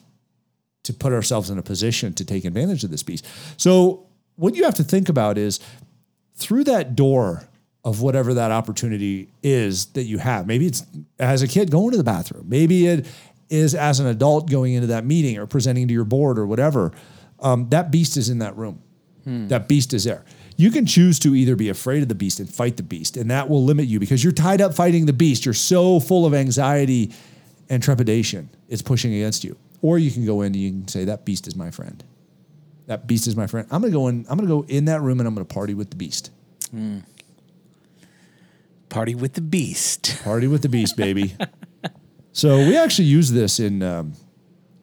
to 0.82 0.92
put 0.92 1.12
ourselves 1.12 1.48
in 1.48 1.58
a 1.58 1.62
position 1.62 2.12
to 2.14 2.24
take 2.24 2.44
advantage 2.44 2.82
of 2.82 2.90
this 2.90 3.02
beast. 3.02 3.24
So 3.56 4.06
what 4.36 4.56
you 4.56 4.64
have 4.64 4.74
to 4.74 4.84
think 4.84 5.08
about 5.08 5.38
is 5.38 5.60
through 6.34 6.64
that 6.64 6.96
door 6.96 7.48
of 7.84 8.00
whatever 8.00 8.34
that 8.34 8.50
opportunity 8.50 9.28
is 9.42 9.86
that 9.86 10.04
you 10.04 10.18
have. 10.18 10.46
Maybe 10.46 10.66
it's 10.66 10.84
as 11.18 11.42
a 11.42 11.48
kid 11.48 11.70
going 11.70 11.92
to 11.92 11.96
the 11.96 12.04
bathroom. 12.04 12.46
Maybe 12.48 12.86
it 12.86 13.06
is 13.48 13.74
as 13.74 14.00
an 14.00 14.06
adult 14.06 14.50
going 14.50 14.74
into 14.74 14.88
that 14.88 15.04
meeting 15.04 15.38
or 15.38 15.46
presenting 15.46 15.86
to 15.88 15.94
your 15.94 16.04
board 16.04 16.38
or 16.38 16.46
whatever. 16.46 16.92
Um, 17.40 17.68
that 17.70 17.90
beast 17.90 18.16
is 18.16 18.28
in 18.28 18.38
that 18.38 18.56
room. 18.56 18.82
That 19.24 19.68
beast 19.68 19.94
is 19.94 20.02
there. 20.04 20.24
You 20.56 20.70
can 20.72 20.84
choose 20.84 21.18
to 21.20 21.34
either 21.34 21.54
be 21.54 21.68
afraid 21.68 22.02
of 22.02 22.08
the 22.08 22.14
beast 22.14 22.40
and 22.40 22.52
fight 22.52 22.76
the 22.76 22.82
beast, 22.82 23.16
and 23.16 23.30
that 23.30 23.48
will 23.48 23.62
limit 23.64 23.86
you 23.86 24.00
because 24.00 24.24
you're 24.24 24.32
tied 24.32 24.60
up 24.60 24.74
fighting 24.74 25.06
the 25.06 25.12
beast. 25.12 25.44
You're 25.44 25.54
so 25.54 26.00
full 26.00 26.26
of 26.26 26.34
anxiety 26.34 27.12
and 27.72 27.82
trepidation, 27.82 28.50
is 28.68 28.82
pushing 28.82 29.14
against 29.14 29.44
you. 29.44 29.56
Or 29.80 29.98
you 29.98 30.10
can 30.10 30.26
go 30.26 30.42
in 30.42 30.48
and 30.48 30.56
you 30.56 30.70
can 30.70 30.88
say, 30.88 31.04
That 31.06 31.24
beast 31.24 31.46
is 31.46 31.56
my 31.56 31.70
friend. 31.70 32.04
That 32.86 33.06
beast 33.06 33.26
is 33.26 33.34
my 33.34 33.46
friend. 33.46 33.66
I'm 33.70 33.80
gonna 33.80 33.92
go 33.92 34.08
in, 34.08 34.26
I'm 34.28 34.36
gonna 34.36 34.46
go 34.48 34.64
in 34.68 34.84
that 34.84 35.00
room 35.00 35.20
and 35.20 35.26
I'm 35.26 35.34
gonna 35.34 35.46
party 35.46 35.72
with 35.72 35.88
the 35.90 35.96
beast. 35.96 36.30
Party 38.90 39.14
with 39.14 39.32
the 39.32 39.40
beast. 39.40 40.20
Party 40.24 40.46
with 40.48 40.60
the 40.60 40.68
beast, 40.68 40.98
baby. 40.98 41.34
so 42.32 42.58
we 42.58 42.76
actually 42.76 43.06
use 43.06 43.30
this 43.32 43.58
in 43.58 43.82
um, 43.82 44.12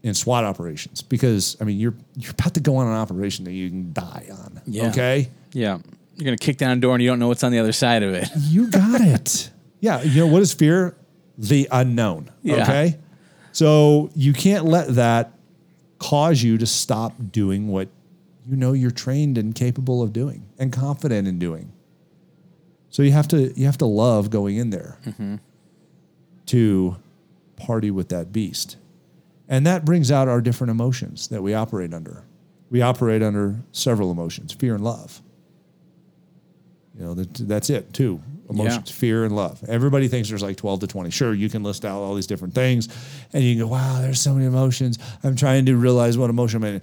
in 0.01 0.15
SWAT 0.15 0.43
operations 0.43 1.03
because 1.03 1.57
I 1.61 1.65
mean 1.65 1.77
you're 1.77 1.93
you're 2.17 2.31
about 2.31 2.55
to 2.55 2.59
go 2.59 2.77
on 2.77 2.87
an 2.87 2.93
operation 2.93 3.45
that 3.45 3.51
you 3.53 3.69
can 3.69 3.93
die 3.93 4.29
on. 4.31 4.61
Yeah. 4.65 4.89
Okay. 4.89 5.29
Yeah. 5.53 5.77
You're 6.15 6.25
gonna 6.25 6.37
kick 6.37 6.57
down 6.57 6.75
a 6.75 6.81
door 6.81 6.95
and 6.95 7.03
you 7.03 7.09
don't 7.09 7.19
know 7.19 7.27
what's 7.27 7.43
on 7.43 7.51
the 7.51 7.59
other 7.59 7.71
side 7.71 8.01
of 8.01 8.15
it. 8.15 8.29
You 8.35 8.67
got 8.67 9.01
it. 9.01 9.51
Yeah. 9.81 10.01
You 10.01 10.25
know 10.25 10.27
what 10.27 10.41
is 10.41 10.53
fear? 10.53 10.93
The 11.39 11.67
unknown. 11.71 12.31
Yeah. 12.43 12.63
Okay. 12.63 12.97
So 13.51 14.11
you 14.13 14.33
can't 14.33 14.65
let 14.65 14.95
that 14.95 15.33
cause 15.97 16.43
you 16.43 16.57
to 16.57 16.65
stop 16.65 17.13
doing 17.31 17.67
what 17.67 17.89
you 18.47 18.55
know 18.55 18.73
you're 18.73 18.91
trained 18.91 19.37
and 19.37 19.53
capable 19.53 20.01
of 20.01 20.13
doing 20.13 20.45
and 20.57 20.71
confident 20.71 21.27
in 21.27 21.39
doing. 21.39 21.71
So 22.89 23.03
you 23.03 23.11
have 23.11 23.27
to 23.29 23.53
you 23.59 23.65
have 23.65 23.77
to 23.79 23.85
love 23.85 24.29
going 24.29 24.57
in 24.57 24.69
there 24.69 24.97
mm-hmm. 25.05 25.35
to 26.47 26.97
party 27.55 27.91
with 27.91 28.09
that 28.09 28.31
beast. 28.31 28.77
And 29.47 29.65
that 29.65 29.83
brings 29.83 30.11
out 30.11 30.27
our 30.27 30.41
different 30.41 30.71
emotions 30.71 31.27
that 31.29 31.41
we 31.41 31.53
operate 31.53 31.93
under. 31.93 32.23
We 32.69 32.81
operate 32.81 33.23
under 33.23 33.61
several 33.71 34.11
emotions, 34.11 34.53
fear 34.53 34.75
and 34.75 34.83
love. 34.83 35.21
You 36.99 37.05
know, 37.05 37.13
that, 37.13 37.33
that's 37.33 37.69
it, 37.69 37.93
too. 37.93 38.21
emotions, 38.49 38.89
Yeah. 38.89 38.95
fear 38.95 39.25
and 39.25 39.35
love. 39.35 39.63
Everybody 39.67 40.07
thinks 40.07 40.27
there's 40.27 40.41
like 40.41 40.57
12 40.57 40.81
to 40.81 40.87
20. 40.87 41.11
Sure, 41.11 41.33
you 41.33 41.49
can 41.49 41.63
list 41.63 41.85
out 41.85 42.01
all 42.01 42.15
these 42.15 42.25
different 42.27 42.55
things 42.55 42.87
and 43.31 43.43
you 43.43 43.55
can 43.55 43.63
go, 43.63 43.71
wow, 43.71 44.01
there's 44.01 44.19
so 44.19 44.33
many 44.33 44.47
emotions. 44.47 44.97
I'm 45.23 45.35
trying 45.35 45.67
to 45.67 45.75
realize 45.77 46.17
what 46.17 46.31
emotion 46.31 46.63
I'm 46.63 46.75
in. 46.75 46.81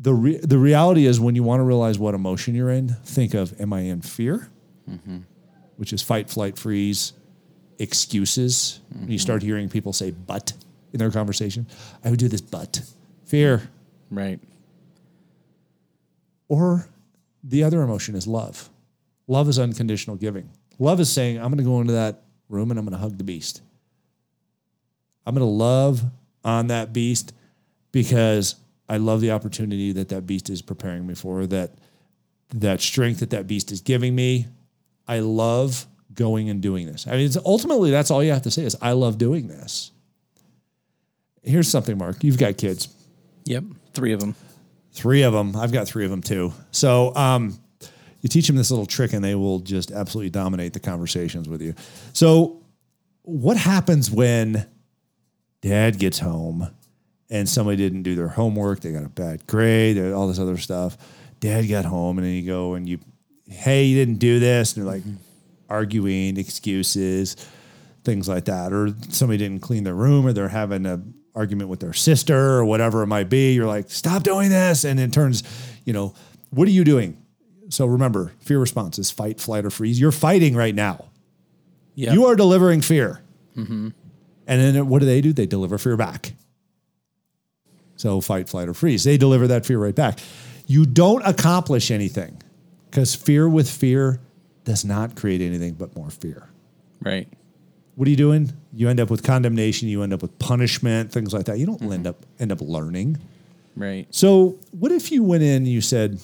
The, 0.00 0.12
re- 0.12 0.36
the 0.36 0.58
reality 0.58 1.06
is, 1.06 1.18
when 1.20 1.34
you 1.34 1.42
want 1.42 1.60
to 1.60 1.64
realize 1.64 1.98
what 1.98 2.14
emotion 2.14 2.54
you're 2.54 2.70
in, 2.70 2.88
think 3.04 3.34
of, 3.34 3.58
am 3.60 3.72
I 3.72 3.80
in 3.80 4.02
fear? 4.02 4.50
Mm-hmm. 4.88 5.20
Which 5.76 5.92
is 5.92 6.02
fight, 6.02 6.28
flight, 6.30 6.58
freeze, 6.58 7.14
excuses. 7.78 8.80
When 8.90 9.10
you 9.10 9.18
start 9.18 9.40
mm-hmm. 9.40 9.48
hearing 9.48 9.68
people 9.68 9.92
say, 9.92 10.10
but 10.10 10.52
in 10.92 10.98
their 10.98 11.10
conversation, 11.10 11.66
I 12.04 12.10
would 12.10 12.18
do 12.18 12.28
this, 12.28 12.42
but 12.42 12.82
fear. 13.24 13.70
Right. 14.10 14.38
Or 16.46 16.88
the 17.42 17.64
other 17.64 17.82
emotion 17.82 18.14
is 18.14 18.26
love. 18.26 18.68
Love 19.28 19.48
is 19.48 19.58
unconditional 19.58 20.16
giving. 20.16 20.50
Love 20.78 20.98
is 21.00 21.12
saying, 21.12 21.36
I'm 21.36 21.44
going 21.44 21.58
to 21.58 21.64
go 21.64 21.80
into 21.80 21.92
that 21.92 22.22
room 22.48 22.70
and 22.70 22.80
I'm 22.80 22.86
going 22.86 22.96
to 22.96 23.00
hug 23.00 23.18
the 23.18 23.24
beast. 23.24 23.62
I'm 25.26 25.34
going 25.34 25.46
to 25.46 25.52
love 25.52 26.02
on 26.44 26.68
that 26.68 26.92
beast 26.92 27.34
because 27.92 28.56
I 28.88 28.96
love 28.96 29.20
the 29.20 29.32
opportunity 29.32 29.92
that 29.92 30.08
that 30.08 30.26
beast 30.26 30.48
is 30.48 30.62
preparing 30.62 31.06
me 31.06 31.14
for, 31.14 31.46
that 31.46 31.74
that 32.54 32.80
strength 32.80 33.20
that 33.20 33.30
that 33.30 33.46
beast 33.46 33.70
is 33.70 33.82
giving 33.82 34.14
me. 34.14 34.46
I 35.06 35.20
love 35.20 35.86
going 36.14 36.48
and 36.48 36.62
doing 36.62 36.86
this. 36.86 37.06
I 37.06 37.12
mean, 37.12 37.26
it's 37.26 37.36
ultimately 37.36 37.90
that's 37.90 38.10
all 38.10 38.24
you 38.24 38.32
have 38.32 38.42
to 38.42 38.50
say 38.50 38.64
is 38.64 38.76
I 38.80 38.92
love 38.92 39.18
doing 39.18 39.48
this. 39.48 39.92
Here's 41.42 41.68
something, 41.68 41.98
Mark. 41.98 42.24
You've 42.24 42.38
got 42.38 42.56
kids. 42.56 42.88
Yep. 43.44 43.64
Three 43.92 44.12
of 44.12 44.20
them. 44.20 44.34
Three 44.92 45.22
of 45.22 45.32
them. 45.32 45.54
I've 45.56 45.72
got 45.72 45.86
three 45.86 46.04
of 46.04 46.10
them 46.10 46.22
too. 46.22 46.52
So 46.70 47.14
um, 47.14 47.58
you 48.20 48.28
teach 48.28 48.46
them 48.46 48.56
this 48.56 48.70
little 48.70 48.86
trick, 48.86 49.12
and 49.12 49.24
they 49.24 49.34
will 49.34 49.60
just 49.60 49.90
absolutely 49.90 50.30
dominate 50.30 50.72
the 50.72 50.80
conversations 50.80 51.48
with 51.48 51.62
you. 51.62 51.74
So, 52.12 52.62
what 53.22 53.56
happens 53.56 54.10
when 54.10 54.66
dad 55.60 55.98
gets 55.98 56.18
home 56.18 56.70
and 57.30 57.48
somebody 57.48 57.76
didn't 57.76 58.02
do 58.02 58.14
their 58.14 58.28
homework? 58.28 58.80
They 58.80 58.92
got 58.92 59.04
a 59.04 59.08
bad 59.08 59.46
grade, 59.46 59.98
all 60.12 60.28
this 60.28 60.38
other 60.38 60.56
stuff. 60.56 60.96
Dad 61.40 61.68
got 61.68 61.84
home, 61.84 62.18
and 62.18 62.26
then 62.26 62.34
you 62.34 62.46
go 62.46 62.74
and 62.74 62.88
you, 62.88 62.98
hey, 63.48 63.84
you 63.84 63.96
didn't 63.96 64.18
do 64.18 64.40
this, 64.40 64.76
and 64.76 64.86
they're 64.86 64.92
like 64.92 65.04
arguing, 65.68 66.36
excuses, 66.38 67.36
things 68.04 68.28
like 68.28 68.46
that, 68.46 68.72
or 68.72 68.94
somebody 69.10 69.38
didn't 69.38 69.60
clean 69.60 69.84
their 69.84 69.94
room, 69.94 70.26
or 70.26 70.32
they're 70.32 70.48
having 70.48 70.86
a 70.86 71.00
argument 71.38 71.70
with 71.70 71.78
their 71.78 71.92
sister 71.92 72.36
or 72.36 72.64
whatever 72.64 73.02
it 73.02 73.06
might 73.06 73.28
be. 73.28 73.54
You're 73.54 73.66
like, 73.66 73.90
stop 73.90 74.24
doing 74.24 74.48
this. 74.50 74.84
And 74.84 74.98
it 74.98 75.12
turns, 75.12 75.44
you 75.84 75.92
know, 75.92 76.14
what 76.50 76.66
are 76.66 76.72
you 76.72 76.84
doing? 76.84 77.22
So 77.68 77.86
remember, 77.86 78.32
fear 78.40 78.58
response 78.58 78.98
is 78.98 79.10
fight, 79.10 79.40
flight, 79.40 79.64
or 79.64 79.70
freeze. 79.70 80.00
You're 80.00 80.12
fighting 80.12 80.56
right 80.56 80.74
now. 80.74 81.06
Yeah. 81.94 82.12
You 82.12 82.26
are 82.26 82.36
delivering 82.36 82.80
fear. 82.80 83.20
Mm-hmm. 83.56 83.88
And 84.46 84.60
then 84.60 84.88
what 84.88 85.00
do 85.00 85.06
they 85.06 85.20
do? 85.20 85.32
They 85.32 85.46
deliver 85.46 85.78
fear 85.78 85.96
back. 85.96 86.32
So 87.96 88.20
fight, 88.20 88.48
flight, 88.48 88.68
or 88.68 88.74
freeze. 88.74 89.04
They 89.04 89.18
deliver 89.18 89.48
that 89.48 89.66
fear 89.66 89.78
right 89.78 89.94
back. 89.94 90.20
You 90.66 90.86
don't 90.86 91.26
accomplish 91.26 91.90
anything 91.90 92.40
because 92.90 93.14
fear 93.14 93.48
with 93.48 93.68
fear 93.68 94.20
does 94.64 94.84
not 94.84 95.16
create 95.16 95.40
anything 95.40 95.74
but 95.74 95.96
more 95.96 96.10
fear 96.10 96.48
Right. 97.00 97.28
what 97.94 98.06
are 98.06 98.10
you 98.10 98.16
doing? 98.16 98.52
You 98.72 98.88
end 98.88 99.00
up 99.00 99.10
with 99.10 99.22
condemnation. 99.22 99.88
You 99.88 100.02
end 100.02 100.12
up 100.12 100.22
with 100.22 100.38
punishment, 100.38 101.10
things 101.10 101.32
like 101.32 101.46
that. 101.46 101.58
You 101.58 101.66
don't 101.66 101.80
mm-hmm. 101.80 101.92
end 101.92 102.06
up 102.06 102.26
end 102.38 102.52
up 102.52 102.60
learning. 102.60 103.18
Right. 103.76 104.06
So, 104.10 104.58
what 104.72 104.92
if 104.92 105.12
you 105.12 105.22
went 105.22 105.42
in 105.42 105.58
and 105.58 105.68
you 105.68 105.80
said 105.80 106.20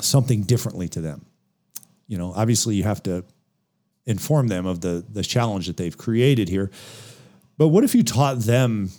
something 0.00 0.42
differently 0.42 0.88
to 0.88 1.00
them? 1.00 1.26
You 2.06 2.18
know, 2.18 2.32
obviously, 2.34 2.76
you 2.76 2.82
have 2.84 3.02
to 3.04 3.24
inform 4.06 4.48
them 4.48 4.66
of 4.66 4.80
the 4.80 5.04
the 5.08 5.22
challenge 5.22 5.66
that 5.66 5.76
they've 5.76 5.96
created 5.96 6.48
here. 6.48 6.70
But 7.56 7.68
what 7.68 7.84
if 7.84 7.94
you 7.94 8.02
taught 8.02 8.40
them 8.40 8.90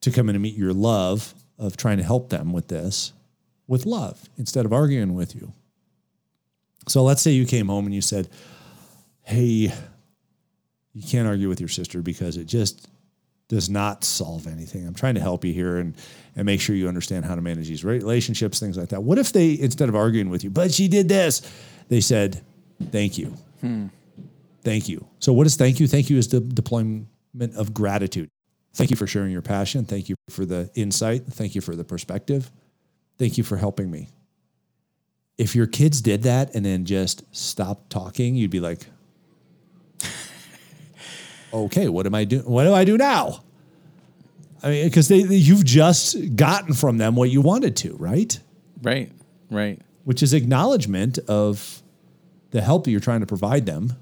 to 0.00 0.10
come 0.10 0.28
in 0.28 0.34
and 0.34 0.42
meet 0.42 0.56
your 0.56 0.72
love 0.72 1.34
of 1.58 1.76
trying 1.76 1.98
to 1.98 2.02
help 2.02 2.30
them 2.30 2.52
with 2.52 2.68
this 2.68 3.12
with 3.66 3.86
love 3.86 4.28
instead 4.36 4.64
of 4.64 4.72
arguing 4.72 5.14
with 5.14 5.34
you? 5.34 5.52
So, 6.88 7.02
let's 7.02 7.22
say 7.22 7.30
you 7.30 7.46
came 7.46 7.68
home 7.68 7.86
and 7.86 7.94
you 7.94 8.02
said, 8.02 8.28
"Hey, 9.22 9.72
you 10.92 11.02
can't 11.02 11.26
argue 11.26 11.48
with 11.48 11.60
your 11.60 11.68
sister 11.68 12.02
because 12.02 12.36
it 12.36 12.46
just 12.46 12.88
does 13.48 13.68
not 13.68 14.04
solve 14.04 14.46
anything. 14.46 14.86
I'm 14.86 14.94
trying 14.94 15.14
to 15.14 15.20
help 15.20 15.44
you 15.44 15.52
here 15.52 15.78
and 15.78 15.94
and 16.36 16.46
make 16.46 16.60
sure 16.60 16.74
you 16.74 16.88
understand 16.88 17.24
how 17.24 17.34
to 17.34 17.40
manage 17.40 17.68
these 17.68 17.84
relationships, 17.84 18.58
things 18.58 18.76
like 18.76 18.88
that. 18.88 19.02
What 19.02 19.18
if 19.18 19.32
they 19.32 19.58
instead 19.58 19.88
of 19.88 19.94
arguing 19.94 20.30
with 20.30 20.42
you, 20.42 20.50
but 20.50 20.72
she 20.72 20.88
did 20.88 21.08
this, 21.08 21.42
they 21.88 22.00
said, 22.00 22.42
"Thank 22.90 23.18
you, 23.18 23.34
hmm. 23.60 23.86
thank 24.62 24.88
you." 24.88 25.06
So 25.20 25.32
what 25.32 25.46
is 25.46 25.56
thank 25.56 25.78
you? 25.80 25.86
Thank 25.86 26.10
you 26.10 26.16
is 26.16 26.28
the 26.28 26.40
deployment 26.40 27.08
of 27.56 27.74
gratitude. 27.74 28.30
Thank 28.74 28.90
you 28.90 28.96
for 28.96 29.06
sharing 29.06 29.30
your 29.30 29.42
passion. 29.42 29.84
Thank 29.84 30.08
you 30.08 30.16
for 30.30 30.44
the 30.44 30.70
insight. 30.74 31.24
Thank 31.26 31.54
you 31.54 31.60
for 31.60 31.76
the 31.76 31.84
perspective. 31.84 32.50
Thank 33.18 33.38
you 33.38 33.44
for 33.44 33.56
helping 33.56 33.90
me. 33.90 34.08
If 35.38 35.54
your 35.54 35.66
kids 35.66 36.00
did 36.00 36.24
that 36.24 36.54
and 36.54 36.64
then 36.64 36.84
just 36.84 37.22
stopped 37.34 37.90
talking, 37.90 38.34
you'd 38.34 38.50
be 38.50 38.60
like, 38.60 38.86
okay, 41.54 41.88
what 41.88 42.06
am 42.06 42.14
I 42.14 42.24
doing? 42.24 42.44
What 42.44 42.64
do 42.64 42.74
I 42.74 42.84
do 42.84 42.98
now? 42.98 43.44
I 44.62 44.68
mean, 44.70 44.84
because 44.86 45.08
they, 45.08 45.18
you've 45.18 45.64
just 45.64 46.36
gotten 46.36 46.74
from 46.74 46.98
them 46.98 47.16
what 47.16 47.30
you 47.30 47.40
wanted 47.40 47.76
to, 47.76 47.96
right? 47.96 48.38
Right. 48.82 49.12
Right. 49.50 49.80
Which 50.04 50.22
is 50.22 50.32
acknowledgement 50.32 51.18
of 51.28 51.82
the 52.50 52.62
help 52.62 52.84
that 52.84 52.90
you're 52.90 53.00
trying 53.00 53.20
to 53.20 53.26
provide 53.26 53.66
them. 53.66 53.92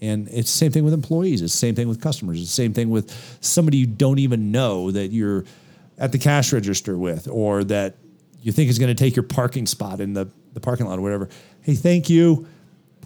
And 0.00 0.28
it's 0.28 0.50
the 0.50 0.58
same 0.58 0.72
thing 0.72 0.84
with 0.84 0.94
employees. 0.94 1.42
It's 1.42 1.52
the 1.52 1.58
same 1.58 1.74
thing 1.74 1.88
with 1.88 2.00
customers. 2.00 2.40
It's 2.40 2.50
the 2.50 2.62
same 2.62 2.72
thing 2.72 2.88
with 2.88 3.12
somebody 3.40 3.78
you 3.78 3.86
don't 3.86 4.20
even 4.20 4.52
know 4.52 4.90
that 4.90 5.08
you're 5.08 5.44
at 5.98 6.12
the 6.12 6.18
cash 6.18 6.52
register 6.52 6.96
with 6.96 7.28
or 7.28 7.64
that 7.64 7.96
you 8.40 8.52
think 8.52 8.70
is 8.70 8.78
going 8.78 8.94
to 8.94 8.94
take 8.94 9.16
your 9.16 9.24
parking 9.24 9.66
spot 9.66 10.00
in 10.00 10.12
the, 10.12 10.30
the 10.54 10.60
parking 10.60 10.86
lot 10.86 10.98
or 10.98 11.02
whatever. 11.02 11.28
Hey, 11.62 11.74
thank 11.74 12.08
you. 12.08 12.46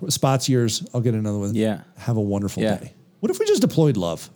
Spot's 0.08 0.48
yours. 0.48 0.86
I'll 0.94 1.00
get 1.00 1.14
another 1.14 1.38
one. 1.38 1.54
Yeah. 1.54 1.82
Have 1.98 2.16
a 2.16 2.20
wonderful 2.20 2.62
Yeah. 2.62 2.76
day. 2.78 2.94
What 3.20 3.30
if 3.30 3.38
we 3.38 3.46
just 3.46 3.60
deployed 3.62 3.96
love? 3.96 4.30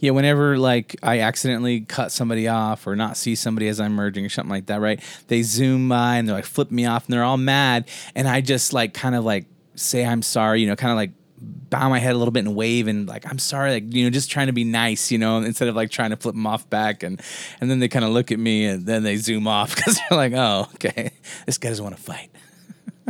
Yeah, 0.00 0.10
whenever 0.10 0.58
like 0.58 0.96
I 1.02 1.20
accidentally 1.20 1.80
cut 1.82 2.12
somebody 2.12 2.48
off 2.48 2.86
or 2.86 2.94
not 2.96 3.16
see 3.16 3.34
somebody 3.34 3.68
as 3.68 3.80
I'm 3.80 3.92
merging 3.92 4.26
or 4.26 4.28
something 4.28 4.50
like 4.50 4.66
that, 4.66 4.80
right? 4.80 5.00
They 5.28 5.42
zoom 5.42 5.88
by 5.88 6.16
and 6.16 6.28
they're 6.28 6.36
like 6.36 6.44
flip 6.44 6.70
me 6.70 6.84
off 6.84 7.06
and 7.06 7.12
they're 7.14 7.24
all 7.24 7.36
mad, 7.38 7.88
and 8.14 8.28
I 8.28 8.40
just 8.40 8.72
like 8.72 8.92
kind 8.92 9.14
of 9.14 9.24
like 9.24 9.46
say 9.76 10.04
I'm 10.04 10.20
sorry, 10.22 10.60
you 10.60 10.66
know, 10.66 10.76
kind 10.76 10.90
of 10.90 10.96
like 10.96 11.12
bow 11.40 11.88
my 11.88 11.98
head 11.98 12.14
a 12.14 12.18
little 12.18 12.32
bit 12.32 12.44
and 12.44 12.54
wave 12.54 12.86
and 12.88 13.08
like 13.08 13.24
I'm 13.30 13.38
sorry, 13.38 13.70
like 13.72 13.94
you 13.94 14.04
know, 14.04 14.10
just 14.10 14.30
trying 14.30 14.48
to 14.48 14.52
be 14.52 14.64
nice, 14.64 15.10
you 15.10 15.16
know, 15.18 15.38
instead 15.38 15.68
of 15.68 15.76
like 15.76 15.90
trying 15.90 16.10
to 16.10 16.16
flip 16.16 16.34
them 16.34 16.46
off 16.46 16.68
back, 16.68 17.02
and 17.02 17.20
and 17.60 17.70
then 17.70 17.78
they 17.78 17.88
kind 17.88 18.04
of 18.04 18.10
look 18.10 18.30
at 18.32 18.38
me 18.38 18.66
and 18.66 18.84
then 18.84 19.04
they 19.04 19.16
zoom 19.16 19.46
off 19.46 19.74
because 19.76 19.96
they're 20.10 20.18
like, 20.18 20.32
oh, 20.34 20.68
okay, 20.74 21.12
this 21.46 21.56
guy 21.56 21.68
doesn't 21.70 21.84
want 21.84 21.96
to 21.96 22.02
fight. 22.02 22.30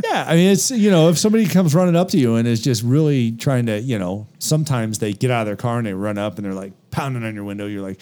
Yeah, 0.03 0.25
I 0.27 0.35
mean, 0.35 0.51
it's 0.51 0.71
you 0.71 0.91
know, 0.91 1.09
if 1.09 1.17
somebody 1.17 1.45
comes 1.45 1.73
running 1.73 1.95
up 1.95 2.09
to 2.09 2.17
you 2.17 2.35
and 2.35 2.47
is 2.47 2.61
just 2.61 2.83
really 2.83 3.31
trying 3.31 3.65
to, 3.67 3.79
you 3.79 3.97
know, 3.97 4.27
sometimes 4.39 4.99
they 4.99 5.13
get 5.13 5.31
out 5.31 5.41
of 5.41 5.47
their 5.47 5.55
car 5.55 5.77
and 5.77 5.87
they 5.87 5.93
run 5.93 6.17
up 6.17 6.37
and 6.37 6.45
they're 6.45 6.53
like 6.53 6.73
pounding 6.91 7.23
on 7.23 7.33
your 7.33 7.45
window. 7.45 7.65
You're 7.65 7.81
like, 7.81 7.99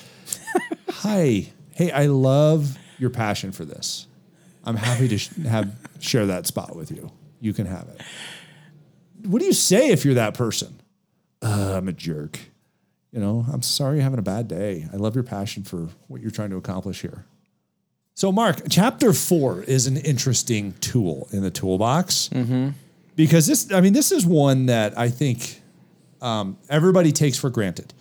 "Hi, 0.89 1.47
hey, 1.71 1.91
I 1.91 2.07
love 2.07 2.77
your 2.97 3.11
passion 3.11 3.51
for 3.51 3.63
this. 3.63 4.07
I'm 4.63 4.75
happy 4.75 5.07
to 5.07 5.17
sh- 5.17 5.29
have 5.47 5.75
share 5.99 6.25
that 6.27 6.47
spot 6.47 6.75
with 6.75 6.89
you. 6.89 7.11
You 7.39 7.53
can 7.53 7.67
have 7.67 7.87
it." 7.89 8.01
What 9.27 9.39
do 9.39 9.45
you 9.45 9.53
say 9.53 9.89
if 9.89 10.03
you're 10.03 10.15
that 10.15 10.33
person? 10.33 10.81
Uh, 11.41 11.75
I'm 11.77 11.87
a 11.87 11.93
jerk. 11.93 12.39
You 13.11 13.19
know, 13.19 13.45
I'm 13.53 13.61
sorry 13.61 13.97
you're 13.97 14.03
having 14.03 14.19
a 14.19 14.23
bad 14.23 14.47
day. 14.47 14.87
I 14.91 14.95
love 14.95 15.13
your 15.13 15.23
passion 15.23 15.63
for 15.63 15.89
what 16.07 16.21
you're 16.21 16.31
trying 16.31 16.49
to 16.49 16.57
accomplish 16.57 17.01
here. 17.01 17.25
So, 18.15 18.31
Mark, 18.31 18.61
chapter 18.69 19.11
four 19.11 19.63
is 19.63 19.87
an 19.87 19.97
interesting 19.97 20.73
tool 20.81 21.27
in 21.31 21.41
the 21.41 21.49
toolbox 21.51 22.29
because 23.15 23.47
this, 23.47 23.71
I 23.71 23.81
mean, 23.81 23.93
this 23.93 24.11
is 24.11 24.25
one 24.25 24.67
that 24.67 24.97
I 24.97 25.09
think 25.09 25.61
um, 26.21 26.57
everybody 26.69 27.11
takes 27.11 27.37
for 27.39 27.49
granted. 27.49 27.91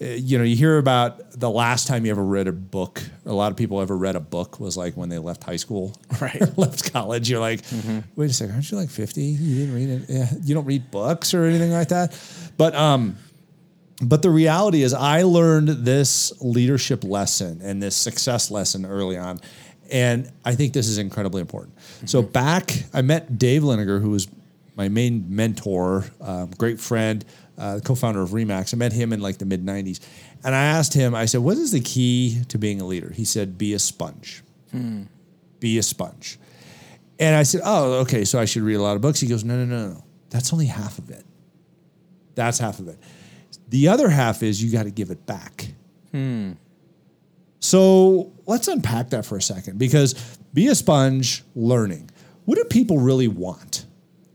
Uh, 0.00 0.04
you 0.06 0.38
know, 0.38 0.44
you 0.44 0.56
hear 0.56 0.78
about 0.78 1.32
the 1.32 1.50
last 1.50 1.86
time 1.86 2.06
you 2.06 2.10
ever 2.12 2.24
read 2.24 2.46
a 2.48 2.52
book. 2.52 3.02
A 3.26 3.32
lot 3.32 3.50
of 3.50 3.58
people 3.58 3.80
ever 3.80 3.96
read 3.96 4.16
a 4.16 4.20
book 4.20 4.58
was 4.58 4.76
like 4.76 4.96
when 4.96 5.08
they 5.10 5.18
left 5.18 5.44
high 5.44 5.56
school, 5.56 5.92
Right. 6.20 6.40
left 6.56 6.90
college. 6.92 7.28
You're 7.28 7.40
like, 7.40 7.60
wait 8.16 8.30
a 8.30 8.32
second, 8.32 8.54
aren't 8.54 8.70
you 8.70 8.78
like 8.78 8.88
50? 8.90 9.20
You 9.22 9.54
didn't 9.66 9.74
read 9.74 9.88
it. 9.90 10.02
Yeah, 10.08 10.30
you 10.44 10.54
don't 10.54 10.64
read 10.66 10.90
books 10.90 11.34
or 11.34 11.44
anything 11.44 11.72
like 11.72 11.88
that. 11.88 12.18
But 12.56 12.74
um, 12.74 13.16
but 14.00 14.22
the 14.22 14.30
reality 14.30 14.82
is, 14.82 14.94
I 14.94 15.22
learned 15.22 15.68
this 15.68 16.32
leadership 16.40 17.02
lesson 17.02 17.60
and 17.62 17.82
this 17.82 17.96
success 17.96 18.50
lesson 18.50 18.86
early 18.86 19.16
on. 19.16 19.40
And 19.90 20.30
I 20.44 20.54
think 20.54 20.72
this 20.72 20.86
is 20.86 20.98
incredibly 20.98 21.40
important. 21.40 21.76
So, 22.04 22.22
back, 22.22 22.72
I 22.92 23.02
met 23.02 23.38
Dave 23.38 23.62
Liniger, 23.62 24.00
who 24.00 24.10
was 24.10 24.28
my 24.76 24.88
main 24.88 25.24
mentor, 25.34 26.04
um, 26.20 26.50
great 26.56 26.78
friend, 26.78 27.24
uh, 27.56 27.80
co 27.82 27.94
founder 27.94 28.20
of 28.22 28.30
Remax. 28.30 28.72
I 28.72 28.76
met 28.76 28.92
him 28.92 29.12
in 29.12 29.20
like 29.20 29.38
the 29.38 29.46
mid 29.46 29.64
90s. 29.64 30.00
And 30.44 30.54
I 30.54 30.64
asked 30.64 30.94
him, 30.94 31.14
I 31.14 31.24
said, 31.24 31.40
What 31.40 31.56
is 31.56 31.72
the 31.72 31.80
key 31.80 32.42
to 32.48 32.58
being 32.58 32.80
a 32.80 32.86
leader? 32.86 33.12
He 33.12 33.24
said, 33.24 33.58
Be 33.58 33.74
a 33.74 33.78
sponge. 33.78 34.42
Be 35.58 35.78
a 35.78 35.82
sponge. 35.82 36.38
And 37.18 37.34
I 37.34 37.42
said, 37.42 37.62
Oh, 37.64 37.94
okay. 38.00 38.24
So 38.24 38.38
I 38.38 38.44
should 38.44 38.62
read 38.62 38.76
a 38.76 38.82
lot 38.82 38.94
of 38.94 39.02
books. 39.02 39.18
He 39.18 39.26
goes, 39.26 39.42
No, 39.42 39.56
no, 39.56 39.64
no, 39.64 39.88
no. 39.94 40.04
That's 40.30 40.52
only 40.52 40.66
half 40.66 40.98
of 40.98 41.10
it. 41.10 41.24
That's 42.36 42.58
half 42.58 42.78
of 42.78 42.86
it. 42.86 42.98
The 43.68 43.88
other 43.88 44.08
half 44.08 44.42
is 44.42 44.62
you 44.62 44.70
got 44.72 44.84
to 44.84 44.90
give 44.90 45.10
it 45.10 45.26
back. 45.26 45.68
Hmm. 46.12 46.52
So 47.60 48.32
let's 48.46 48.68
unpack 48.68 49.10
that 49.10 49.26
for 49.26 49.36
a 49.36 49.42
second 49.42 49.78
because 49.78 50.14
be 50.54 50.68
a 50.68 50.74
sponge 50.74 51.44
learning. 51.54 52.10
What 52.44 52.56
do 52.56 52.64
people 52.64 52.98
really 52.98 53.28
want 53.28 53.84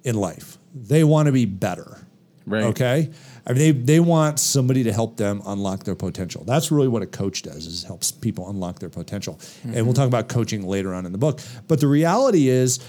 in 0.04 0.16
life? 0.16 0.58
They 0.74 1.04
want 1.04 1.28
to 1.28 1.32
be 1.32 1.46
better. 1.46 2.06
Right. 2.46 2.64
Okay. 2.64 3.10
I 3.48 3.54
mean, 3.54 3.60
they, 3.60 3.72
they 3.72 4.00
want 4.00 4.40
somebody 4.40 4.84
to 4.84 4.94
help 4.94 5.18
them 5.18 5.42
unlock 5.46 5.84
their 5.84 5.96
potential. 5.96 6.44
That's 6.44 6.72
really 6.72 6.88
what 6.88 7.02
a 7.02 7.06
coach 7.06 7.42
does 7.42 7.66
is 7.66 7.84
helps 7.84 8.12
people 8.12 8.50
unlock 8.50 8.80
their 8.80 8.90
potential. 8.90 9.40
And 9.64 9.74
we'll 9.74 9.86
mm-hmm. 9.86 9.94
talk 9.94 10.08
about 10.08 10.30
coaching 10.30 10.66
later 10.66 10.94
on 10.94 11.06
in 11.06 11.12
the 11.12 11.18
book. 11.18 11.40
But 11.68 11.80
the 11.80 11.88
reality 11.88 12.50
is 12.50 12.80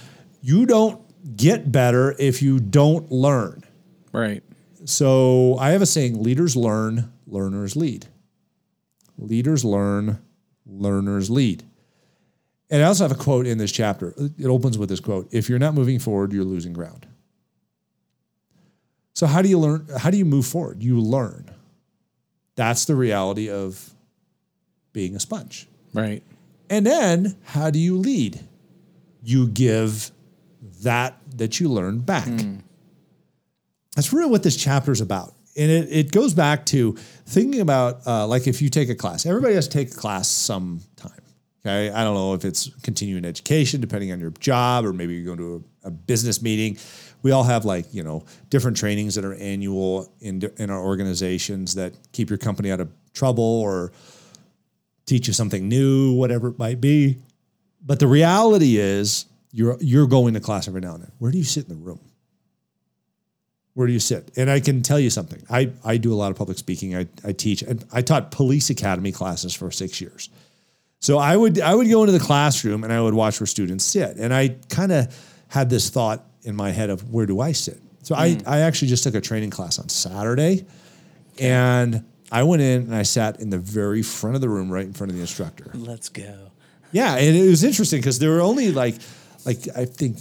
you 0.43 0.67
don't 0.67 1.01
get 1.37 1.71
better 1.73 2.15
if 2.19 2.43
you 2.43 2.61
don't 2.61 3.11
learn. 3.11 3.65
Right. 4.13 4.43
So 4.85 5.57
I 5.59 5.71
have 5.71 5.83
a 5.83 5.87
saying 5.87 6.23
leaders 6.23 6.57
learn, 6.57 7.13
learners 7.27 7.75
lead. 7.77 8.07
Leaders 9.17 9.65
learn, 9.65 10.19
learners 10.67 11.31
lead. 11.31 11.63
And 12.71 12.83
I 12.83 12.87
also 12.87 13.05
have 13.05 13.13
a 13.13 13.21
quote 13.21 13.47
in 13.47 13.59
this 13.59 13.73
chapter. 13.73 14.15
It 14.39 14.47
opens 14.47 14.79
with 14.79 14.89
this 14.89 15.01
quote 15.01 15.29
If 15.33 15.49
you're 15.49 15.59
not 15.59 15.75
moving 15.75 15.99
forward, 15.99 16.33
you're 16.33 16.45
losing 16.45 16.73
ground. 16.73 17.07
So, 19.15 19.27
how 19.27 19.43
do 19.43 19.49
you 19.49 19.59
learn? 19.59 19.87
How 19.99 20.11
do 20.11 20.17
you 20.17 20.25
move 20.25 20.47
forward? 20.47 20.83
You 20.83 21.01
learn. 21.01 21.51
That's 22.57 22.85
the 22.85 22.95
reality 22.95 23.51
of 23.51 23.91
being 24.93 25.15
a 25.15 25.21
sponge. 25.21 25.69
Right. 25.93 26.23
And 26.69 26.85
then, 26.87 27.37
how 27.45 27.71
do 27.71 27.79
you 27.79 27.97
lead? 27.97 28.41
You 29.23 29.47
give 29.49 30.11
that 30.83 31.17
that 31.37 31.61
you 31.61 31.69
learn 31.69 32.01
back. 32.01 32.27
Hmm. 32.27 32.57
That's 33.95 34.13
really 34.13 34.31
what 34.31 34.43
this 34.43 34.57
chapter 34.57 34.93
is 34.93 35.01
about. 35.01 35.35
And 35.57 35.71
it, 35.71 35.89
it 35.91 36.13
goes 36.13 36.35
back 36.35 36.67
to 36.67 36.95
thinking 37.27 37.61
about, 37.61 38.07
uh, 38.07 38.27
like, 38.27 38.49
if 38.49 38.61
you 38.61 38.69
take 38.69 38.89
a 38.89 38.95
class, 38.95 39.25
everybody 39.25 39.55
has 39.55 39.69
to 39.69 39.79
take 39.79 39.93
a 39.93 39.97
class 39.97 40.29
sometime. 40.29 41.13
Okay. 41.65 41.91
I 41.91 42.05
don't 42.05 42.15
know 42.15 42.35
if 42.35 42.45
it's 42.45 42.71
continuing 42.83 43.25
education, 43.25 43.81
depending 43.81 44.13
on 44.13 44.21
your 44.21 44.31
job, 44.33 44.85
or 44.85 44.93
maybe 44.93 45.15
you're 45.15 45.25
going 45.25 45.39
to 45.39 45.65
a, 45.85 45.89
a 45.89 45.91
business 45.91 46.43
meeting. 46.43 46.77
We 47.23 47.31
all 47.31 47.45
have, 47.45 47.65
like, 47.65 47.87
you 47.95 48.03
know, 48.03 48.25
different 48.51 48.77
trainings 48.77 49.15
that 49.15 49.25
are 49.25 49.35
annual 49.35 50.13
in, 50.21 50.43
in 50.59 50.71
our 50.71 50.81
organizations 50.81 51.75
that 51.77 51.95
keep 52.13 52.29
your 52.29 52.39
company 52.39 52.71
out 52.71 52.81
of 52.81 52.91
trouble 53.15 53.45
or 53.45 53.93
teach 55.07 55.27
you 55.27 55.33
something 55.33 55.69
new, 55.69 56.15
whatever 56.15 56.49
it 56.49 56.59
might 56.59 56.81
be. 56.81 57.19
But 57.81 58.01
the 58.01 58.09
reality 58.09 58.77
is 58.77 59.27
you're 59.53 59.77
you're 59.81 60.07
going 60.07 60.35
to 60.35 60.41
class 60.41 60.67
every 60.69 60.81
now 60.81 60.95
and 60.95 61.05
then. 61.05 61.13
Where 61.19 61.31
do 61.31 61.39
you 61.39 61.45
sit 61.45 61.69
in 61.69 61.71
the 61.71 61.83
room? 61.83 62.01
Where 63.75 63.87
do 63.87 63.93
you 63.93 63.99
sit? 63.99 64.31
And 64.37 64.51
I 64.51 64.61
can 64.61 64.83
tell 64.83 65.01
you 65.01 65.11
something. 65.11 65.43
I, 65.51 65.73
I 65.85 65.97
do 65.97 66.13
a 66.13 66.17
lot 66.17 66.31
of 66.31 66.37
public 66.37 66.59
speaking. 66.59 66.97
I, 66.97 67.09
I 67.25 67.33
teach 67.33 67.63
and 67.63 67.85
I 67.93 68.03
taught 68.03 68.31
police 68.31 68.71
academy 68.71 69.13
classes 69.13 69.53
for 69.53 69.71
six 69.71 70.01
years. 70.01 70.31
So 71.01 71.19
I 71.19 71.37
would 71.37 71.61
I 71.61 71.75
would 71.75 71.89
go 71.91 72.03
into 72.03 72.13
the 72.13 72.25
classroom 72.25 72.85
and 72.85 72.93
I 72.93 73.01
would 73.01 73.15
watch 73.15 73.41
where 73.41 73.47
students 73.47 73.85
sit. 73.85 74.17
And 74.17 74.33
I 74.33 74.57
kind 74.69 74.93
of 74.93 75.15
had 75.49 75.69
this 75.71 75.91
thought 75.91 76.25
in 76.45 76.55
my 76.57 76.71
head 76.71 76.89
of 76.89 77.11
where 77.13 77.27
do 77.27 77.41
I 77.41 77.53
sit? 77.53 77.79
So 78.03 78.15
I, 78.15 78.35
hmm. 78.35 78.49
I 78.49 78.61
actually 78.61 78.89
just 78.89 79.05
took 79.05 79.15
a 79.15 79.21
training 79.21 79.51
class 79.51 79.79
on 79.79 79.89
Saturday 79.89 80.67
and 81.39 82.05
I 82.31 82.43
went 82.43 82.63
in 82.63 82.83
and 82.83 82.95
I 82.95 83.03
sat 83.03 83.41
in 83.41 83.51
the 83.51 83.59
very 83.59 84.03
front 84.03 84.35
of 84.35 84.41
the 84.41 84.49
room 84.49 84.71
right 84.71 84.85
in 84.85 84.93
front 84.93 85.11
of 85.11 85.17
the 85.17 85.21
instructor. 85.21 85.71
Let's 85.75 86.09
go. 86.09 86.51
Yeah, 86.93 87.17
and 87.17 87.37
it 87.37 87.49
was 87.49 87.65
interesting 87.65 88.01
because 88.01 88.19
there 88.19 88.31
were 88.31 88.41
only 88.41 88.71
like, 88.73 88.95
like 89.45 89.69
I 89.77 89.85
think 89.85 90.19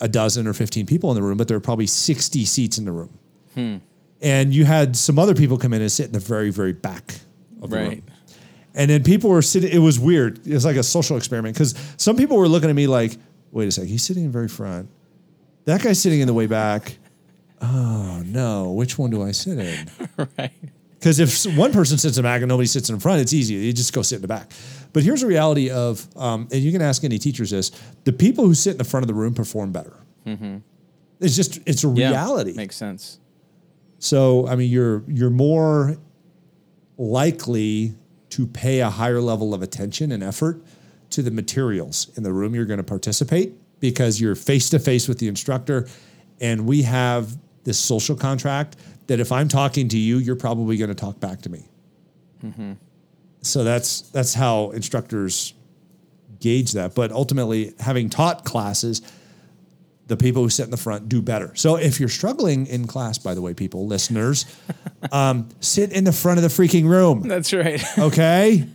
a 0.00 0.08
dozen 0.08 0.46
or 0.46 0.52
fifteen 0.52 0.86
people 0.86 1.10
in 1.10 1.14
the 1.16 1.22
room, 1.22 1.36
but 1.36 1.48
there 1.48 1.56
were 1.56 1.60
probably 1.62 1.86
sixty 1.86 2.44
seats 2.44 2.78
in 2.78 2.84
the 2.84 2.92
room. 2.92 3.10
Hmm. 3.54 3.76
And 4.22 4.52
you 4.54 4.64
had 4.66 4.96
some 4.96 5.18
other 5.18 5.34
people 5.34 5.56
come 5.58 5.72
in 5.72 5.80
and 5.80 5.90
sit 5.90 6.06
in 6.06 6.12
the 6.12 6.18
very, 6.20 6.50
very 6.50 6.72
back 6.74 7.14
of 7.62 7.70
the 7.70 7.76
Right. 7.76 7.88
room. 7.88 8.02
And 8.74 8.90
then 8.90 9.02
people 9.02 9.30
were 9.30 9.42
sitting. 9.42 9.70
It 9.72 9.78
was 9.78 9.98
weird. 9.98 10.46
It 10.46 10.54
was 10.54 10.64
like 10.64 10.76
a 10.76 10.82
social 10.82 11.16
experiment 11.16 11.54
because 11.56 11.74
some 11.96 12.16
people 12.16 12.36
were 12.36 12.48
looking 12.48 12.70
at 12.70 12.76
me 12.76 12.86
like, 12.86 13.16
"Wait 13.50 13.66
a 13.68 13.72
second, 13.72 13.88
he's 13.88 14.02
sitting 14.04 14.24
in 14.24 14.28
the 14.30 14.32
very 14.32 14.48
front. 14.48 14.88
That 15.64 15.82
guy's 15.82 15.98
sitting 16.00 16.20
in 16.20 16.26
the 16.26 16.34
way 16.34 16.46
back. 16.46 16.96
Oh 17.60 18.22
no, 18.24 18.70
which 18.72 18.96
one 18.98 19.10
do 19.10 19.22
I 19.22 19.32
sit 19.32 19.58
in?" 19.58 19.90
right. 20.38 20.52
Because 20.98 21.18
if 21.18 21.56
one 21.56 21.72
person 21.72 21.96
sits 21.98 22.16
in 22.18 22.22
the 22.22 22.26
back 22.28 22.42
and 22.42 22.48
nobody 22.48 22.66
sits 22.66 22.90
in 22.90 22.98
front, 23.00 23.22
it's 23.22 23.32
easy. 23.32 23.54
You 23.54 23.72
just 23.72 23.92
go 23.94 24.02
sit 24.02 24.16
in 24.16 24.22
the 24.22 24.28
back. 24.28 24.50
But 24.92 25.02
here's 25.04 25.20
the 25.20 25.26
reality 25.26 25.70
of, 25.70 26.06
um, 26.16 26.48
and 26.50 26.60
you 26.62 26.72
can 26.72 26.82
ask 26.82 27.04
any 27.04 27.18
teachers 27.18 27.50
this: 27.50 27.70
the 28.04 28.12
people 28.12 28.44
who 28.44 28.54
sit 28.54 28.72
in 28.72 28.78
the 28.78 28.84
front 28.84 29.02
of 29.04 29.08
the 29.08 29.14
room 29.14 29.34
perform 29.34 29.72
better. 29.72 29.96
It's 31.20 31.36
just 31.36 31.60
it's 31.66 31.84
a 31.84 31.88
Yeah. 31.88 32.08
reality. 32.10 32.52
Makes 32.54 32.76
sense. 32.76 33.18
So 33.98 34.46
I 34.46 34.56
mean, 34.56 34.70
you're 34.70 35.04
you're 35.08 35.30
more 35.30 35.98
likely 36.98 37.94
to 38.30 38.46
pay 38.46 38.80
a 38.80 38.90
higher 38.90 39.20
level 39.20 39.52
of 39.54 39.62
attention 39.62 40.12
and 40.12 40.22
effort 40.22 40.62
to 41.10 41.22
the 41.22 41.30
materials 41.30 42.10
in 42.16 42.22
the 42.22 42.32
room 42.32 42.54
you're 42.54 42.64
going 42.66 42.78
to 42.78 42.84
participate 42.84 43.54
because 43.80 44.20
you're 44.20 44.34
face 44.34 44.70
to 44.70 44.78
face 44.78 45.08
with 45.08 45.18
the 45.18 45.26
instructor. 45.28 45.88
And 46.40 46.66
we 46.66 46.82
have 46.82 47.36
this 47.64 47.78
social 47.78 48.14
contract 48.16 48.76
that 49.08 49.18
if 49.20 49.32
I'm 49.32 49.48
talking 49.48 49.88
to 49.88 49.98
you, 49.98 50.18
you're 50.18 50.36
probably 50.36 50.76
going 50.76 50.88
to 50.88 50.94
talk 50.94 51.18
back 51.20 51.42
to 51.42 51.50
me. 51.50 51.66
So 53.42 53.64
that's 53.64 54.02
that's 54.02 54.34
how 54.34 54.70
instructors 54.70 55.54
gauge 56.40 56.72
that. 56.72 56.94
But 56.94 57.12
ultimately, 57.12 57.74
having 57.80 58.10
taught 58.10 58.44
classes, 58.44 59.02
the 60.06 60.16
people 60.16 60.42
who 60.42 60.50
sit 60.50 60.64
in 60.64 60.70
the 60.70 60.76
front 60.76 61.08
do 61.08 61.22
better. 61.22 61.54
So 61.54 61.76
if 61.76 62.00
you're 62.00 62.08
struggling 62.08 62.66
in 62.66 62.86
class, 62.86 63.16
by 63.18 63.34
the 63.34 63.40
way, 63.40 63.54
people, 63.54 63.86
listeners, 63.86 64.44
um, 65.12 65.48
sit 65.60 65.92
in 65.92 66.04
the 66.04 66.12
front 66.12 66.38
of 66.38 66.42
the 66.42 66.48
freaking 66.48 66.88
room. 66.88 67.28
That's 67.28 67.52
right. 67.52 67.82
Okay. 67.98 68.66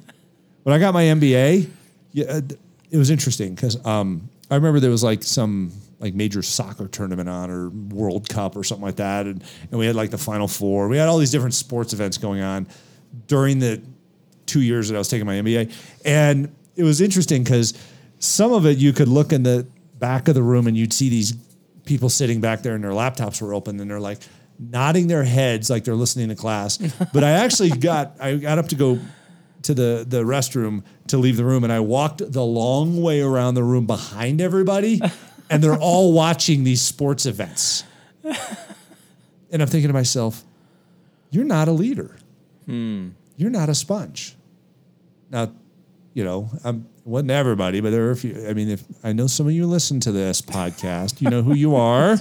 when 0.64 0.76
I 0.76 0.80
got 0.80 0.94
my 0.94 1.04
MBA, 1.04 1.70
yeah, 2.14 2.26
uh, 2.26 2.42
it 2.90 2.98
was 2.98 3.10
interesting 3.10 3.54
because 3.54 3.84
um, 3.86 4.30
I 4.50 4.56
remember 4.56 4.80
there 4.80 4.92
was 4.92 5.04
like 5.04 5.24
some 5.24 5.72
like 6.00 6.14
major 6.14 6.42
soccer 6.42 6.88
tournament 6.88 7.28
on 7.28 7.50
or 7.50 7.70
World 7.70 8.30
Cup 8.30 8.56
or 8.56 8.64
something 8.64 8.86
like 8.86 8.98
that, 8.98 9.26
and 9.26 9.44
and 9.72 9.80
we 9.80 9.86
had 9.86 9.96
like 9.96 10.12
the 10.12 10.18
Final 10.18 10.48
Four. 10.48 10.88
We 10.88 10.98
had 10.98 11.08
all 11.10 11.18
these 11.18 11.32
different 11.32 11.54
sports 11.56 11.94
events 11.94 12.18
going 12.18 12.42
on 12.42 12.68
during 13.28 13.60
the 13.60 13.82
two 14.46 14.62
years 14.62 14.90
that 14.90 14.96
I 14.96 15.00
was 15.00 15.08
taking 15.08 15.26
my 15.26 15.36
MBA, 15.36 15.74
and 16.04 16.54
it 16.76 16.84
was 16.84 17.02
interesting 17.02 17.44
because 17.44 17.74
some 18.20 18.54
of 18.54 18.66
it 18.66 18.78
you 18.78 18.94
could 18.94 19.08
look 19.08 19.32
in 19.32 19.44
the 19.44 19.68
back 20.00 20.28
of 20.28 20.36
the 20.36 20.44
room 20.44 20.68
and 20.68 20.78
you'd 20.78 20.94
see 20.94 21.10
these 21.10 21.34
people 21.86 22.10
sitting 22.10 22.42
back 22.42 22.62
there 22.62 22.76
and 22.76 22.84
their 22.84 22.92
laptops 22.92 23.42
were 23.42 23.54
open 23.54 23.80
and 23.80 23.90
they're 23.90 24.00
like 24.00 24.20
nodding 24.60 25.08
their 25.08 25.24
heads 25.24 25.70
like 25.70 25.84
they're 25.84 25.96
listening 25.96 26.30
to 26.30 26.36
class. 26.36 26.78
But 27.14 27.24
I 27.24 27.32
actually 27.32 27.70
got 27.70 28.18
I 28.20 28.36
got 28.36 28.58
up 28.58 28.70
to 28.70 28.76
go 28.76 29.00
to 29.64 29.74
the 29.74 30.06
the 30.08 30.24
restroom 30.24 30.84
to 31.08 31.18
leave 31.18 31.38
the 31.38 31.46
room 31.46 31.64
and 31.64 31.72
I 31.72 31.80
walked 31.80 32.32
the 32.32 32.44
long 32.44 33.02
way 33.02 33.22
around 33.22 33.56
the 33.56 33.64
room 33.64 33.86
behind 33.86 34.42
everybody 34.42 35.02
and 35.50 35.64
they're 35.64 35.78
all 35.80 36.14
watching 36.14 36.64
these 36.64 36.82
sports 36.82 37.26
events. 37.26 37.84
And 39.52 39.62
I'm 39.62 39.70
thinking 39.70 39.88
to 39.88 39.94
myself, 39.94 40.44
you're 41.30 41.46
not 41.46 41.70
a 41.70 41.72
leader. 41.72 42.18
Hmm. 42.66 43.10
You're 43.38 43.50
not 43.50 43.70
a 43.70 43.76
sponge. 43.76 44.36
Now, 45.30 45.52
you 46.14 46.24
know, 46.24 46.50
I'm 46.64 46.88
wasn't 47.04 47.32
everybody, 47.32 47.82
but 47.82 47.92
there 47.92 48.08
are 48.08 48.12
a 48.12 48.16
few. 48.16 48.48
I 48.48 48.54
mean, 48.54 48.70
if 48.70 48.84
I 49.04 49.14
know 49.14 49.28
some 49.28 49.46
of 49.46 49.54
you 49.54 49.68
listen 49.68 50.00
to 50.02 50.12
this 50.12 50.42
podcast, 50.42 51.22
you 51.22 51.30
know 51.30 51.44
who 51.44 51.54
you 51.54 51.76
are. 51.76 52.18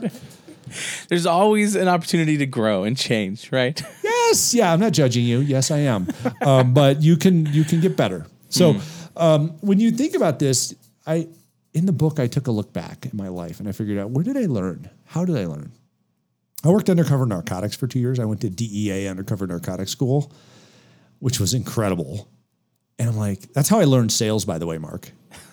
There's 1.09 1.27
always 1.27 1.75
an 1.75 1.89
opportunity 1.89 2.37
to 2.39 2.47
grow 2.47 2.85
and 2.85 2.97
change, 2.97 3.51
right? 3.51 3.81
Yes, 4.25 4.55
yeah, 4.55 4.73
I'm 4.73 4.81
not 4.81 4.95
judging 4.95 5.27
you. 5.27 5.41
Yes, 5.41 5.71
I 5.71 5.81
am. 5.81 6.09
Um, 6.41 6.73
but 6.73 7.03
you 7.03 7.19
can 7.19 7.45
you 7.53 7.63
can 7.63 7.83
get 7.83 7.95
better. 7.95 8.27
So 8.49 8.81
um, 9.19 9.51
when 9.61 9.79
you 9.79 9.91
think 9.91 10.15
about 10.15 10.39
this, 10.39 10.75
I 11.07 11.29
in 11.75 11.85
the 11.85 11.93
book 11.93 12.19
I 12.19 12.27
took 12.27 12.47
a 12.47 12.51
look 12.51 12.73
back 12.73 13.05
in 13.05 13.11
my 13.15 13.29
life 13.29 13.61
and 13.61 13.69
I 13.69 13.73
figured 13.73 13.99
out 13.99 14.11
where 14.11 14.25
did 14.25 14.39
I 14.39 14.47
learn? 14.47 14.89
How 15.05 15.27
did 15.27 15.37
I 15.37 15.45
learn? 15.45 15.73
I 16.65 16.71
worked 16.71 16.89
undercover 16.89 17.27
narcotics 17.27 17.77
for 17.77 17.87
two 17.87 17.99
years. 17.99 18.19
I 18.19 18.25
went 18.25 18.41
to 18.41 18.49
DEA 18.49 19.09
undercover 19.09 19.47
narcotics 19.47 19.91
school, 19.91 20.33
which 21.25 21.41
was 21.41 21.55
incredible. 21.55 22.29
And 22.99 23.09
I'm 23.09 23.17
like, 23.17 23.51
that's 23.55 23.71
how 23.71 23.81
I 23.81 23.85
learned 23.85 24.13
sales, 24.13 24.45
by 24.45 24.59
the 24.59 24.67
way, 24.67 24.77
Mark. 24.77 25.11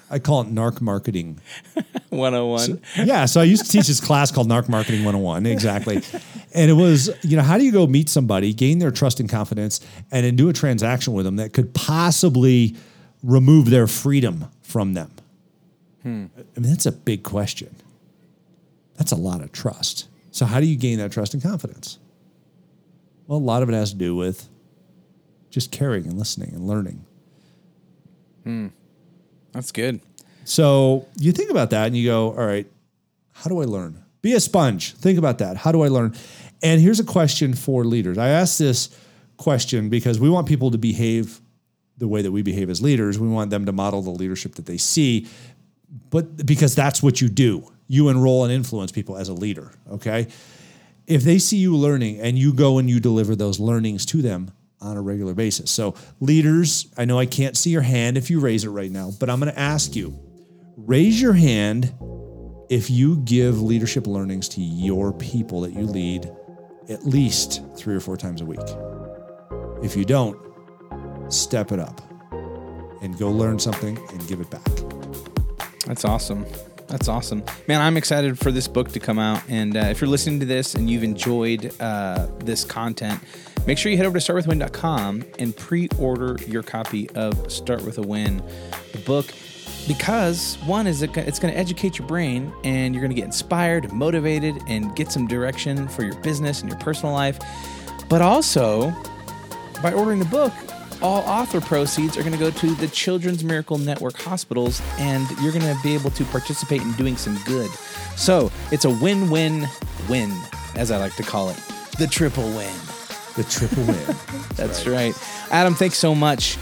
I 0.09 0.19
call 0.19 0.41
it 0.41 0.53
narc 0.53 0.81
marketing 0.81 1.39
101. 2.09 2.81
yeah, 3.05 3.23
so 3.23 3.39
I 3.39 3.45
used 3.45 3.67
to 3.67 3.71
teach 3.71 3.87
this 3.87 4.01
class 4.01 4.33
called 4.33 4.49
Narc 4.49 4.67
Marketing 4.67 5.05
101, 5.05 5.45
exactly. 5.45 6.01
and 6.53 6.69
it 6.69 6.73
was, 6.73 7.09
you 7.23 7.37
know, 7.37 7.41
how 7.41 7.57
do 7.57 7.63
you 7.63 7.71
go 7.71 7.87
meet 7.87 8.09
somebody, 8.09 8.53
gain 8.53 8.79
their 8.79 8.91
trust 8.91 9.21
and 9.21 9.29
confidence, 9.29 9.79
and 10.11 10.25
then 10.25 10.35
do 10.35 10.49
a 10.49 10.53
transaction 10.53 11.13
with 11.13 11.23
them 11.23 11.37
that 11.37 11.53
could 11.53 11.73
possibly 11.73 12.75
remove 13.23 13.69
their 13.69 13.87
freedom 13.87 14.47
from 14.63 14.93
them? 14.93 15.09
Hmm. 16.03 16.25
I 16.35 16.59
mean, 16.59 16.69
that's 16.69 16.85
a 16.85 16.91
big 16.91 17.23
question. 17.23 17.73
That's 18.97 19.13
a 19.13 19.17
lot 19.17 19.39
of 19.39 19.53
trust. 19.53 20.09
So, 20.31 20.45
how 20.45 20.59
do 20.59 20.65
you 20.65 20.75
gain 20.75 20.97
that 20.97 21.13
trust 21.13 21.33
and 21.33 21.41
confidence? 21.41 21.97
Well, 23.25 23.37
a 23.37 23.39
lot 23.39 23.63
of 23.63 23.69
it 23.69 23.73
has 23.73 23.91
to 23.91 23.97
do 23.97 24.17
with 24.17 24.49
just 25.51 25.71
caring 25.71 26.07
and 26.07 26.17
listening 26.17 26.53
and 26.53 26.65
learning. 26.65 27.05
Hmm. 28.43 28.67
That's 29.51 29.71
good. 29.71 29.99
So 30.45 31.07
you 31.17 31.31
think 31.31 31.51
about 31.51 31.69
that 31.69 31.87
and 31.87 31.97
you 31.97 32.07
go, 32.09 32.29
all 32.29 32.45
right, 32.45 32.65
how 33.33 33.49
do 33.49 33.61
I 33.61 33.65
learn? 33.65 34.03
Be 34.21 34.33
a 34.33 34.39
sponge. 34.39 34.93
Think 34.93 35.19
about 35.19 35.37
that. 35.39 35.57
How 35.57 35.71
do 35.71 35.81
I 35.81 35.89
learn? 35.89 36.15
And 36.63 36.81
here's 36.81 36.99
a 36.99 37.03
question 37.03 37.53
for 37.53 37.83
leaders. 37.83 38.17
I 38.17 38.29
ask 38.29 38.57
this 38.57 38.95
question 39.37 39.89
because 39.89 40.19
we 40.19 40.29
want 40.29 40.47
people 40.47 40.71
to 40.71 40.77
behave 40.77 41.41
the 41.97 42.07
way 42.07 42.21
that 42.21 42.31
we 42.31 42.41
behave 42.41 42.69
as 42.69 42.81
leaders. 42.81 43.19
We 43.19 43.27
want 43.27 43.49
them 43.49 43.65
to 43.65 43.71
model 43.71 44.01
the 44.01 44.11
leadership 44.11 44.55
that 44.55 44.65
they 44.65 44.77
see, 44.77 45.27
but 46.09 46.45
because 46.45 46.75
that's 46.75 47.03
what 47.03 47.21
you 47.21 47.29
do. 47.29 47.71
You 47.87 48.09
enroll 48.09 48.43
and 48.43 48.53
influence 48.53 48.91
people 48.91 49.17
as 49.17 49.27
a 49.27 49.33
leader, 49.33 49.71
okay? 49.91 50.27
If 51.07 51.23
they 51.23 51.39
see 51.39 51.57
you 51.57 51.75
learning 51.75 52.19
and 52.21 52.37
you 52.37 52.53
go 52.53 52.77
and 52.77 52.89
you 52.89 52.99
deliver 52.99 53.35
those 53.35 53.59
learnings 53.59 54.05
to 54.07 54.21
them 54.21 54.51
on 54.81 54.97
a 54.97 55.01
regular 55.01 55.33
basis. 55.33 55.71
So, 55.71 55.95
leaders, 56.19 56.87
I 56.97 57.05
know 57.05 57.19
I 57.19 57.25
can't 57.25 57.55
see 57.55 57.69
your 57.69 57.81
hand 57.81 58.17
if 58.17 58.29
you 58.29 58.39
raise 58.39 58.63
it 58.63 58.69
right 58.69 58.91
now, 58.91 59.11
but 59.19 59.29
I'm 59.29 59.39
going 59.39 59.51
to 59.51 59.59
ask 59.59 59.95
you 59.95 60.17
raise 60.77 61.21
your 61.21 61.33
hand 61.33 61.93
if 62.69 62.89
you 62.89 63.17
give 63.17 63.61
leadership 63.61 64.07
learnings 64.07 64.47
to 64.49 64.61
your 64.61 65.13
people 65.13 65.61
that 65.61 65.73
you 65.73 65.83
lead 65.83 66.31
at 66.89 67.05
least 67.05 67.61
three 67.75 67.95
or 67.95 67.99
four 67.99 68.17
times 68.17 68.41
a 68.41 68.45
week. 68.45 68.59
If 69.83 69.95
you 69.95 70.05
don't, 70.05 70.39
step 71.31 71.71
it 71.71 71.79
up 71.79 72.01
and 73.01 73.17
go 73.17 73.29
learn 73.29 73.59
something 73.59 73.97
and 73.97 74.27
give 74.27 74.39
it 74.39 74.49
back. 74.49 74.65
That's 75.85 76.05
awesome. 76.05 76.45
That's 76.87 77.07
awesome. 77.07 77.43
Man, 77.67 77.81
I'm 77.81 77.97
excited 77.97 78.37
for 78.37 78.51
this 78.51 78.67
book 78.67 78.91
to 78.91 78.99
come 78.99 79.17
out. 79.17 79.41
And 79.47 79.77
uh, 79.77 79.85
if 79.85 80.01
you're 80.01 80.09
listening 80.09 80.39
to 80.41 80.45
this 80.45 80.75
and 80.75 80.89
you've 80.89 81.03
enjoyed 81.03 81.73
uh, 81.79 82.27
this 82.39 82.65
content, 82.65 83.21
make 83.65 83.77
sure 83.77 83.91
you 83.91 83.97
head 83.97 84.05
over 84.05 84.19
to 84.19 84.33
startwithawin.com 84.33 85.23
and 85.39 85.55
pre 85.55 85.87
order 85.99 86.37
your 86.47 86.63
copy 86.63 87.09
of 87.11 87.51
Start 87.51 87.83
With 87.83 87.97
a 87.97 88.01
Win, 88.01 88.43
the 88.91 88.99
book. 88.99 89.33
Because 89.87 90.57
one 90.65 90.85
is 90.85 91.01
it's 91.01 91.39
going 91.39 91.53
to 91.53 91.59
educate 91.59 91.97
your 91.97 92.07
brain 92.07 92.53
and 92.63 92.93
you're 92.93 93.01
going 93.01 93.09
to 93.09 93.15
get 93.15 93.25
inspired 93.25 93.91
motivated 93.91 94.55
and 94.67 94.95
get 94.95 95.11
some 95.11 95.27
direction 95.27 95.87
for 95.87 96.03
your 96.03 96.15
business 96.21 96.61
and 96.61 96.69
your 96.69 96.79
personal 96.79 97.13
life. 97.13 97.39
But 98.07 98.21
also, 98.21 98.93
by 99.81 99.91
ordering 99.93 100.19
the 100.19 100.25
book, 100.25 100.53
all 101.01 101.21
author 101.23 101.59
proceeds 101.59 102.15
are 102.15 102.21
going 102.21 102.33
to 102.33 102.37
go 102.37 102.51
to 102.51 102.75
the 102.75 102.87
Children's 102.89 103.43
Miracle 103.43 103.77
Network 103.77 104.17
hospitals, 104.17 104.81
and 104.99 105.27
you're 105.41 105.51
going 105.51 105.65
to 105.65 105.77
be 105.81 105.95
able 105.95 106.11
to 106.11 106.23
participate 106.25 106.81
in 106.81 106.91
doing 106.93 107.17
some 107.17 107.39
good. 107.45 107.71
So 108.15 108.51
it's 108.71 108.85
a 108.85 108.89
win 108.89 109.29
win 109.29 109.67
win, 110.07 110.31
as 110.75 110.91
I 110.91 110.97
like 110.97 111.15
to 111.15 111.23
call 111.23 111.49
it. 111.49 111.57
The 111.97 112.07
triple 112.07 112.47
win. 112.49 112.90
The 113.35 113.43
triple 113.43 113.83
win. 113.85 114.15
That's 114.55 114.85
right. 114.87 115.13
Adam, 115.51 115.73
thanks 115.73 115.97
so 115.97 116.13
much. 116.13 116.57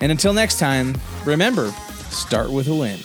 And 0.00 0.10
until 0.10 0.32
next 0.32 0.58
time, 0.58 0.94
remember 1.24 1.70
start 2.10 2.50
with 2.50 2.68
a 2.68 2.74
win. 2.74 2.98